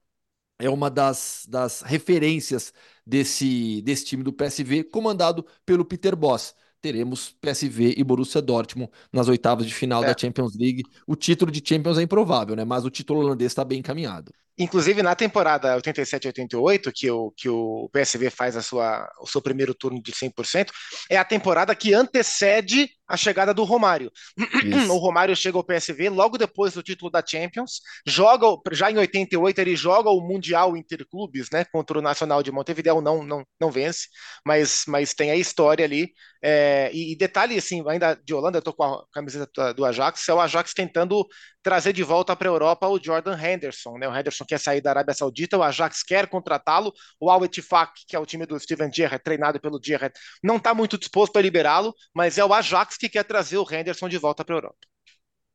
[0.57, 2.73] é uma das, das referências
[3.05, 9.27] desse, desse time do PSV, comandado pelo Peter Boss teremos PSV e Borussia Dortmund nas
[9.27, 10.07] oitavas de final é.
[10.07, 10.83] da Champions League.
[11.07, 12.63] O título de Champions é improvável, né?
[12.63, 14.31] Mas o título holandês está bem encaminhado.
[14.57, 19.73] Inclusive, na temporada 87-88, que o, que o PSV faz a sua, o seu primeiro
[19.73, 20.69] turno de 100%,
[21.09, 24.11] é a temporada que antecede a chegada do Romário.
[24.37, 24.91] Isso.
[24.95, 29.59] O Romário chega ao PSV logo depois do título da Champions, joga, já em 88
[29.59, 34.07] ele joga o Mundial Interclubes, né, contra o Nacional de Montevideo, não, não, não vence,
[34.45, 38.61] mas, mas tem a história ali, é, e, e, detalhe, assim, ainda de Holanda, eu
[38.61, 41.25] tô com a camiseta do Ajax, é o Ajax tentando
[41.61, 44.91] trazer de volta para a Europa o Jordan Henderson, né, o Henderson quer sair da
[44.91, 48.91] Arábia Saudita, o Ajax quer contratá-lo, o Al Ettifaq, que é o time do Steven
[48.91, 53.09] Gerrard, treinado pelo Gerrard, não está muito disposto a liberá-lo, mas é o Ajax que
[53.09, 54.77] quer trazer o Henderson de volta para a Europa.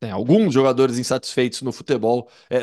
[0.01, 2.63] Tem alguns jogadores insatisfeitos no futebol é,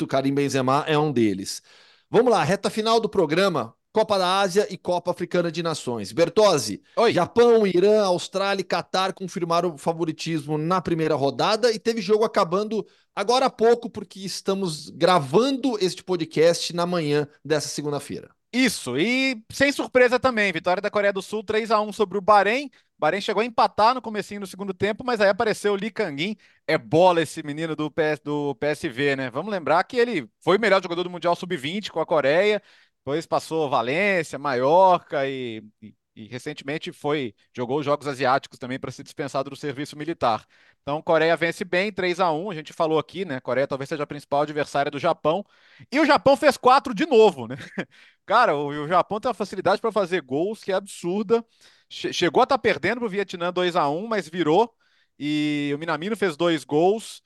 [0.00, 1.60] o Karim Benzema é um deles.
[2.08, 3.74] Vamos lá, reta final do programa.
[3.96, 6.12] Copa da Ásia e Copa Africana de Nações.
[6.12, 7.14] Bertozzi, Oi.
[7.14, 12.86] Japão, Irã, Austrália e Catar confirmaram o favoritismo na primeira rodada e teve jogo acabando
[13.14, 18.28] agora há pouco, porque estamos gravando este podcast na manhã dessa segunda-feira.
[18.52, 22.22] Isso, e sem surpresa também, vitória da Coreia do Sul 3 a 1 sobre o
[22.22, 22.70] Bahrein.
[22.98, 26.36] Bahrein chegou a empatar no comecinho do segundo tempo, mas aí apareceu o Lee Kangin.
[26.66, 29.30] É bola esse menino do, PS, do PSV, né?
[29.30, 32.62] Vamos lembrar que ele foi o melhor jogador do Mundial Sub-20 com a Coreia,
[33.06, 38.90] depois passou Valência, Maiorca e, e, e recentemente foi jogou os Jogos Asiáticos também para
[38.90, 40.44] ser dispensado do serviço militar.
[40.82, 43.38] Então, Coreia vence bem, 3 a 1 A gente falou aqui, né?
[43.38, 45.44] Coreia talvez seja a principal adversária do Japão.
[45.92, 47.54] E o Japão fez quatro de novo, né?
[48.26, 51.44] Cara, o, o Japão tem uma facilidade para fazer gols que é absurda.
[51.88, 54.74] Che chegou a estar tá perdendo para o Vietnã 2 a 1 mas virou.
[55.16, 57.22] E o Minamino fez dois gols.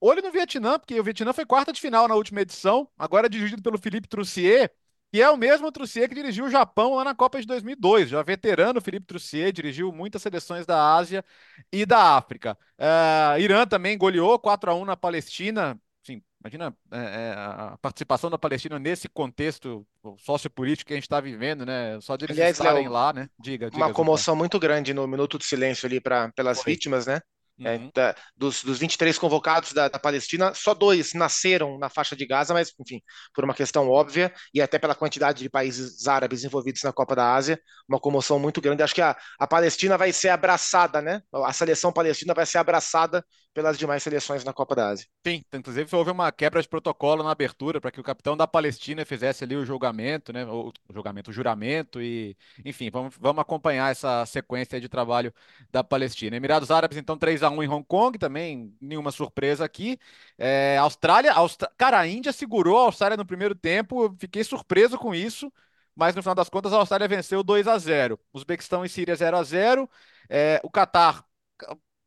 [0.00, 3.60] Olho no Vietnã, porque o Vietnã foi quarta de final na última edição, agora dirigido
[3.62, 4.72] pelo Philippe Troussier,
[5.10, 8.10] que é o mesmo Troussier que dirigiu o Japão lá na Copa de 2002.
[8.10, 11.24] Já veterano, Felipe Troussier dirigiu muitas seleções da Ásia
[11.72, 12.56] e da África.
[12.78, 15.80] Uh, Irã também goleou 4 a 1 na Palestina.
[16.04, 19.86] Sim, imagina é, a participação da Palestina nesse contexto
[20.18, 21.98] sociopolítico que a gente está vivendo, né?
[22.00, 23.28] Só de eles Aliás, estarem Léo, lá, né?
[23.38, 23.84] Diga, diga.
[23.84, 26.72] Uma comoção muito grande no minuto de silêncio ali pra, pelas Foi.
[26.72, 27.20] vítimas, né?
[27.60, 27.86] É, uhum.
[27.86, 32.26] É, da, dos, dos 23 convocados da, da, Palestina, só dois nasceram na faixa de
[32.26, 33.00] Gaza, mas, enfim,
[33.34, 37.34] por uma questão óbvia e até pela quantidade de países árabes envolvidos na Copa da
[37.34, 38.82] Ásia, uma comoção muito grande.
[38.82, 41.20] Acho que a, a Palestina vai ser abraçada, né?
[41.32, 43.24] A seleção palestina vai ser abraçada
[43.58, 45.08] pelas demais seleções na Copa da Ásia.
[45.26, 49.04] Sim, inclusive houve uma quebra de protocolo na abertura para que o capitão da Palestina
[49.04, 50.46] fizesse ali o julgamento, né?
[50.46, 55.34] O julgamento, o juramento e, enfim, vamos, vamos acompanhar essa sequência de trabalho
[55.72, 56.36] da Palestina.
[56.36, 59.98] Emirados Árabes, então, 3 a 1 em Hong Kong, também nenhuma surpresa aqui.
[60.38, 61.68] É, Austrália, Austra...
[61.76, 65.52] cara, a Índia segurou a Austrália no primeiro tempo, fiquei surpreso com isso
[65.96, 68.20] mas no final das contas a Austrália venceu 2 a 0.
[68.32, 69.90] Uzbequistão e Síria 0 a 0.
[70.30, 71.24] É, o Catar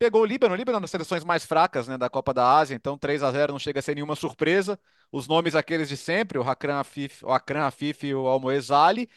[0.02, 2.58] pegou o Líbano, o Líbano é uma das seleções mais fracas né, da Copa da
[2.58, 4.80] Ásia, então 3 a 0 não chega a ser nenhuma surpresa.
[5.12, 9.08] Os nomes aqueles de sempre, o Akram Afif, o Akram Afif e o Almoez Ali.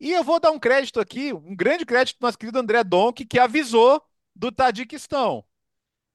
[0.00, 2.82] E eu vou dar um crédito aqui, um grande crédito para o nosso querido André
[2.82, 4.02] Donk, que avisou
[4.34, 5.40] do Tadiquistão.
[5.40, 5.44] O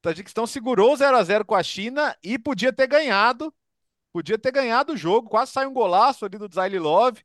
[0.01, 3.53] Tadiquistão segurou 0 a 0 com a China e podia ter ganhado.
[4.11, 6.49] Podia ter ganhado o jogo, quase saiu um golaço ali do
[6.81, 7.23] Love.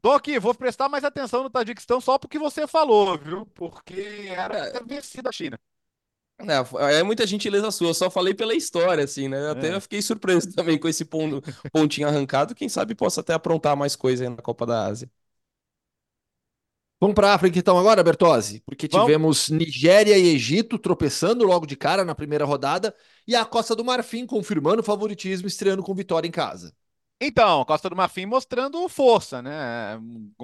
[0.00, 3.44] Tô aqui, vou prestar mais atenção no Tadiquistão só porque você falou, viu?
[3.54, 5.60] Porque era vencida a China.
[6.40, 9.50] É, é muita gentileza sua, eu só falei pela história, assim, né?
[9.50, 9.74] Até é.
[9.74, 11.04] eu fiquei surpreso também com esse
[11.72, 12.54] pontinho arrancado.
[12.54, 15.10] Quem sabe possa até aprontar mais coisa aí na Copa da Ásia.
[17.00, 19.06] Vamos para a África então agora, Bertozzi, porque Vamos.
[19.06, 22.92] tivemos Nigéria e Egito tropeçando logo de cara na primeira rodada
[23.26, 26.74] e a Costa do Marfim confirmando o favoritismo, estreando com vitória em casa.
[27.20, 29.98] Então, Costa do Marfim mostrando força, né?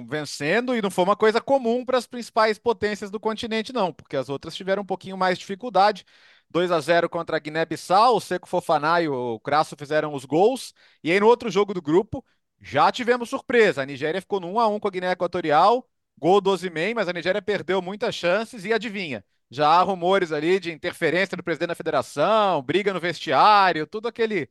[0.09, 4.17] Vencendo, e não foi uma coisa comum para as principais potências do continente, não, porque
[4.17, 6.05] as outras tiveram um pouquinho mais de dificuldade.
[6.49, 10.73] 2 a 0 contra a Guiné-Bissau, o Seco Fofaná e o Crasso fizeram os gols.
[11.03, 12.23] E aí, no outro jogo do grupo,
[12.61, 13.81] já tivemos surpresa.
[13.81, 17.07] A Nigéria ficou no 1 a 1 com a Guiné Equatorial, gol do Osimhen, mas
[17.07, 19.23] a Nigéria perdeu muitas chances e adivinha.
[19.49, 24.49] Já há rumores ali de interferência do presidente da federação, briga no vestiário, tudo aquele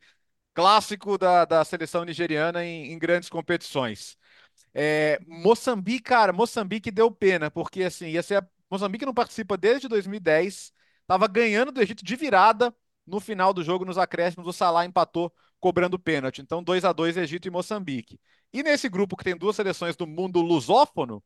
[0.54, 4.16] clássico da, da seleção nigeriana em, em grandes competições.
[4.72, 8.48] É, Moçambique, cara, Moçambique deu pena, porque assim, ia ser a...
[8.70, 12.74] Moçambique não participa desde 2010, estava ganhando do Egito de virada
[13.06, 16.40] no final do jogo, nos acréscimos, o Salah empatou cobrando pênalti.
[16.40, 18.18] Então, 2 a 2 Egito e Moçambique.
[18.52, 21.22] E nesse grupo que tem duas seleções do mundo lusófono,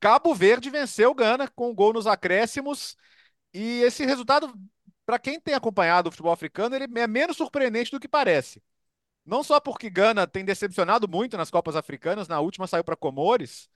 [0.00, 2.96] Cabo Verde venceu o Gana com um gol nos acréscimos.
[3.54, 4.52] E esse resultado
[5.06, 8.62] para quem tem acompanhado o futebol africano, ele é menos surpreendente do que parece.
[9.24, 13.68] Não só porque Gana tem decepcionado muito nas Copas Africanas, na última saiu para Comores,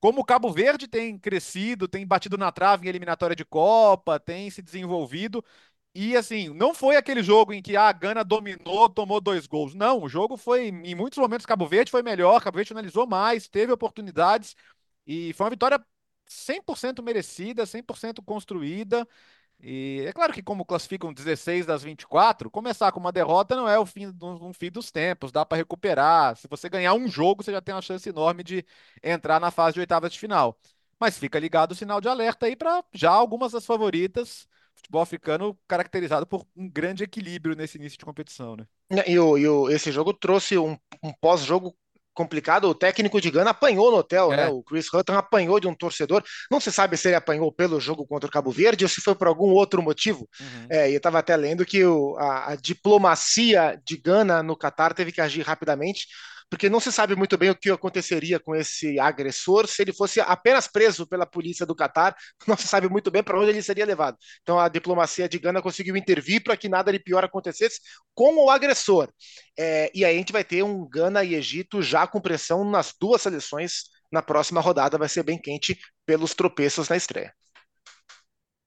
[0.00, 4.50] como o Cabo Verde tem crescido, tem batido na trave em eliminatória de Copa, tem
[4.50, 5.44] se desenvolvido.
[5.94, 9.74] E assim, não foi aquele jogo em que a Gana dominou, tomou dois gols.
[9.74, 13.48] Não, o jogo foi, em muitos momentos, Cabo Verde foi melhor, Cabo Verde analisou mais,
[13.48, 14.56] teve oportunidades
[15.06, 15.84] e foi uma vitória
[16.26, 19.06] 100% merecida, 100% construída.
[19.60, 23.78] E é claro que, como classificam 16 das 24, começar com uma derrota não é
[23.78, 26.36] o fim, um fim dos tempos, dá para recuperar.
[26.36, 28.64] Se você ganhar um jogo, você já tem uma chance enorme de
[29.02, 30.58] entrar na fase de oitavas de final.
[31.00, 34.46] Mas fica ligado o sinal de alerta aí para já algumas das favoritas.
[34.74, 38.66] Futebol africano caracterizado por um grande equilíbrio nesse início de competição, né?
[39.06, 41.74] E, o, e o, esse jogo trouxe um, um pós-jogo
[42.14, 42.68] complicado.
[42.68, 44.34] O técnico de Gana apanhou no hotel, né?
[44.34, 44.46] é.
[44.46, 44.48] né?
[44.48, 46.22] O Chris Hutton apanhou de um torcedor.
[46.50, 49.14] Não se sabe se ele apanhou pelo jogo contra o Cabo Verde ou se foi
[49.14, 50.28] por algum outro motivo.
[50.40, 50.66] Uhum.
[50.70, 54.94] É, e eu estava até lendo que o, a, a, diplomacia de Gana no Catar
[54.94, 56.06] teve que agir rapidamente
[56.48, 60.20] porque não se sabe muito bem o que aconteceria com esse agressor se ele fosse
[60.20, 62.16] apenas preso pela polícia do Catar,
[62.46, 64.16] não se sabe muito bem para onde ele seria levado.
[64.42, 67.80] Então a diplomacia de Gana conseguiu intervir para que nada de pior acontecesse
[68.14, 69.08] com o agressor.
[69.58, 72.94] É, e aí a gente vai ter um Gana e Egito já com pressão nas
[73.00, 73.84] duas seleções.
[74.12, 75.76] Na próxima rodada vai ser bem quente
[76.06, 77.34] pelos tropeços na estreia.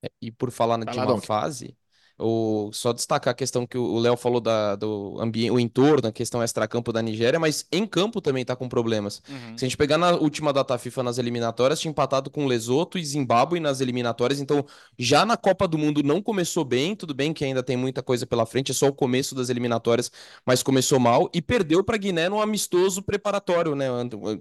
[0.03, 1.75] É, e por falar de uma fase,
[2.19, 6.11] o, só destacar a questão que o Léo falou da, do ambiente, o entorno, a
[6.11, 9.21] questão extracampo da Nigéria, mas em campo também tá com problemas.
[9.29, 9.57] Uhum.
[9.57, 13.05] Se a gente pegar na última data FIFA nas eliminatórias, tinha empatado com Lesoto e
[13.05, 14.65] Zimbábue nas eliminatórias, então
[14.97, 18.25] já na Copa do Mundo não começou bem, tudo bem que ainda tem muita coisa
[18.25, 20.11] pela frente, é só o começo das eliminatórias,
[20.45, 23.87] mas começou mal e perdeu para Guiné no amistoso preparatório, né,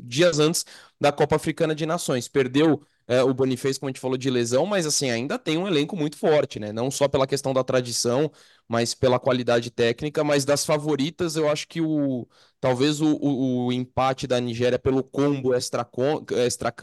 [0.00, 0.64] dias antes
[1.00, 2.26] da Copa Africana de Nações.
[2.26, 5.66] Perdeu é, o Boniface, como a gente falou, de lesão, mas assim, ainda tem um
[5.66, 6.72] elenco muito forte, né?
[6.72, 8.30] Não só pela questão da tradição,
[8.68, 12.26] mas pela qualidade técnica, mas das favoritas, eu acho que o
[12.60, 16.74] talvez o, o, o empate da Nigéria pelo combo extra-campo extra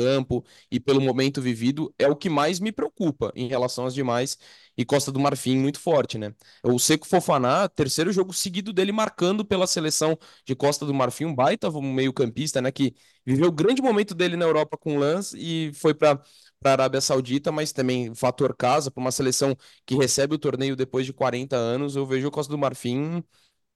[0.72, 4.38] e pelo momento vivido é o que mais me preocupa em relação às demais
[4.78, 6.34] e Costa do Marfim muito forte, né?
[6.64, 11.36] O Seco Fofaná, terceiro jogo seguido dele marcando pela seleção de Costa do Marfim, um
[11.36, 12.72] baita meio-campista, né?
[12.72, 16.22] Que viveu o grande momento dele na Europa com o Lance e foi para
[16.64, 19.56] para a Arábia Saudita, mas também fator casa para uma seleção
[19.86, 21.96] que recebe o torneio depois de 40 anos.
[21.96, 23.24] Eu vejo o Costa do Marfim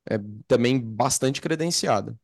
[0.10, 2.18] é, também bastante credenciada.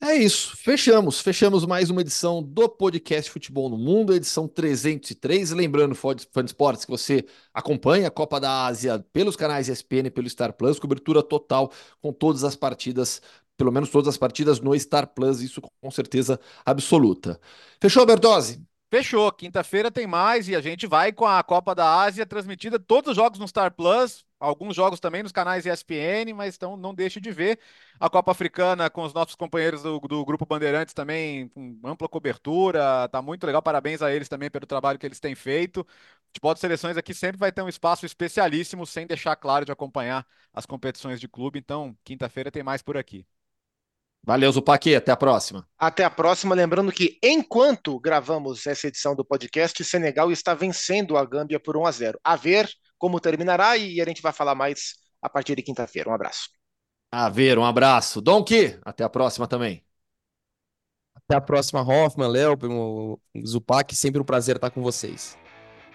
[0.00, 1.20] É isso, fechamos.
[1.20, 5.50] Fechamos mais uma edição do podcast Futebol no Mundo, edição 303.
[5.50, 10.28] Lembrando, Fã Esportes, que você acompanha a Copa da Ásia pelos canais ESPN e pelo
[10.30, 13.20] Star Plus, cobertura total com todas as partidas,
[13.56, 17.40] pelo menos todas as partidas no Star Plus, isso com certeza absoluta.
[17.80, 18.67] Fechou, Bertozzi?
[18.90, 19.30] Fechou.
[19.32, 23.16] Quinta-feira tem mais e a gente vai com a Copa da Ásia transmitida todos os
[23.16, 27.30] jogos no Star Plus, alguns jogos também nos canais ESPN, mas então não deixe de
[27.30, 27.58] ver
[28.00, 33.06] a Copa Africana com os nossos companheiros do, do Grupo Bandeirantes também, com ampla cobertura.
[33.10, 33.60] Tá muito legal.
[33.62, 35.80] Parabéns a eles também pelo trabalho que eles têm feito.
[35.82, 35.84] O
[36.28, 40.26] futebol de seleções aqui sempre vai ter um espaço especialíssimo, sem deixar claro de acompanhar
[40.52, 41.58] as competições de clube.
[41.58, 43.26] Então, quinta-feira tem mais por aqui.
[44.24, 44.94] Valeu, Zupac.
[44.94, 45.66] Até a próxima.
[45.78, 46.54] Até a próxima.
[46.54, 51.86] Lembrando que, enquanto gravamos essa edição do podcast, Senegal está vencendo a Gâmbia por 1
[51.86, 52.20] a 0.
[52.22, 56.10] A ver como terminará e a gente vai falar mais a partir de quinta-feira.
[56.10, 56.48] Um abraço.
[57.10, 58.20] A ver, um abraço.
[58.20, 59.82] Donk, até a próxima também.
[61.14, 62.56] Até a próxima, Hoffman, Léo,
[63.46, 63.94] Zupac.
[63.94, 65.38] Sempre um prazer estar com vocês.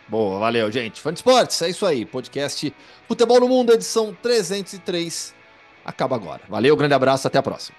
[0.07, 0.99] Boa, valeu, gente.
[1.01, 2.05] Fã de esportes, é isso aí.
[2.05, 2.73] Podcast
[3.07, 5.33] Futebol no Mundo, edição 303.
[5.85, 6.41] Acaba agora.
[6.49, 7.75] Valeu, grande abraço, até a próxima.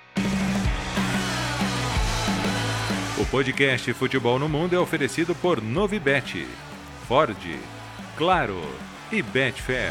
[3.34, 6.46] Podcast Futebol no Mundo é oferecido por Novibet,
[7.08, 7.36] Ford,
[8.16, 8.62] Claro
[9.10, 9.90] e Betfair.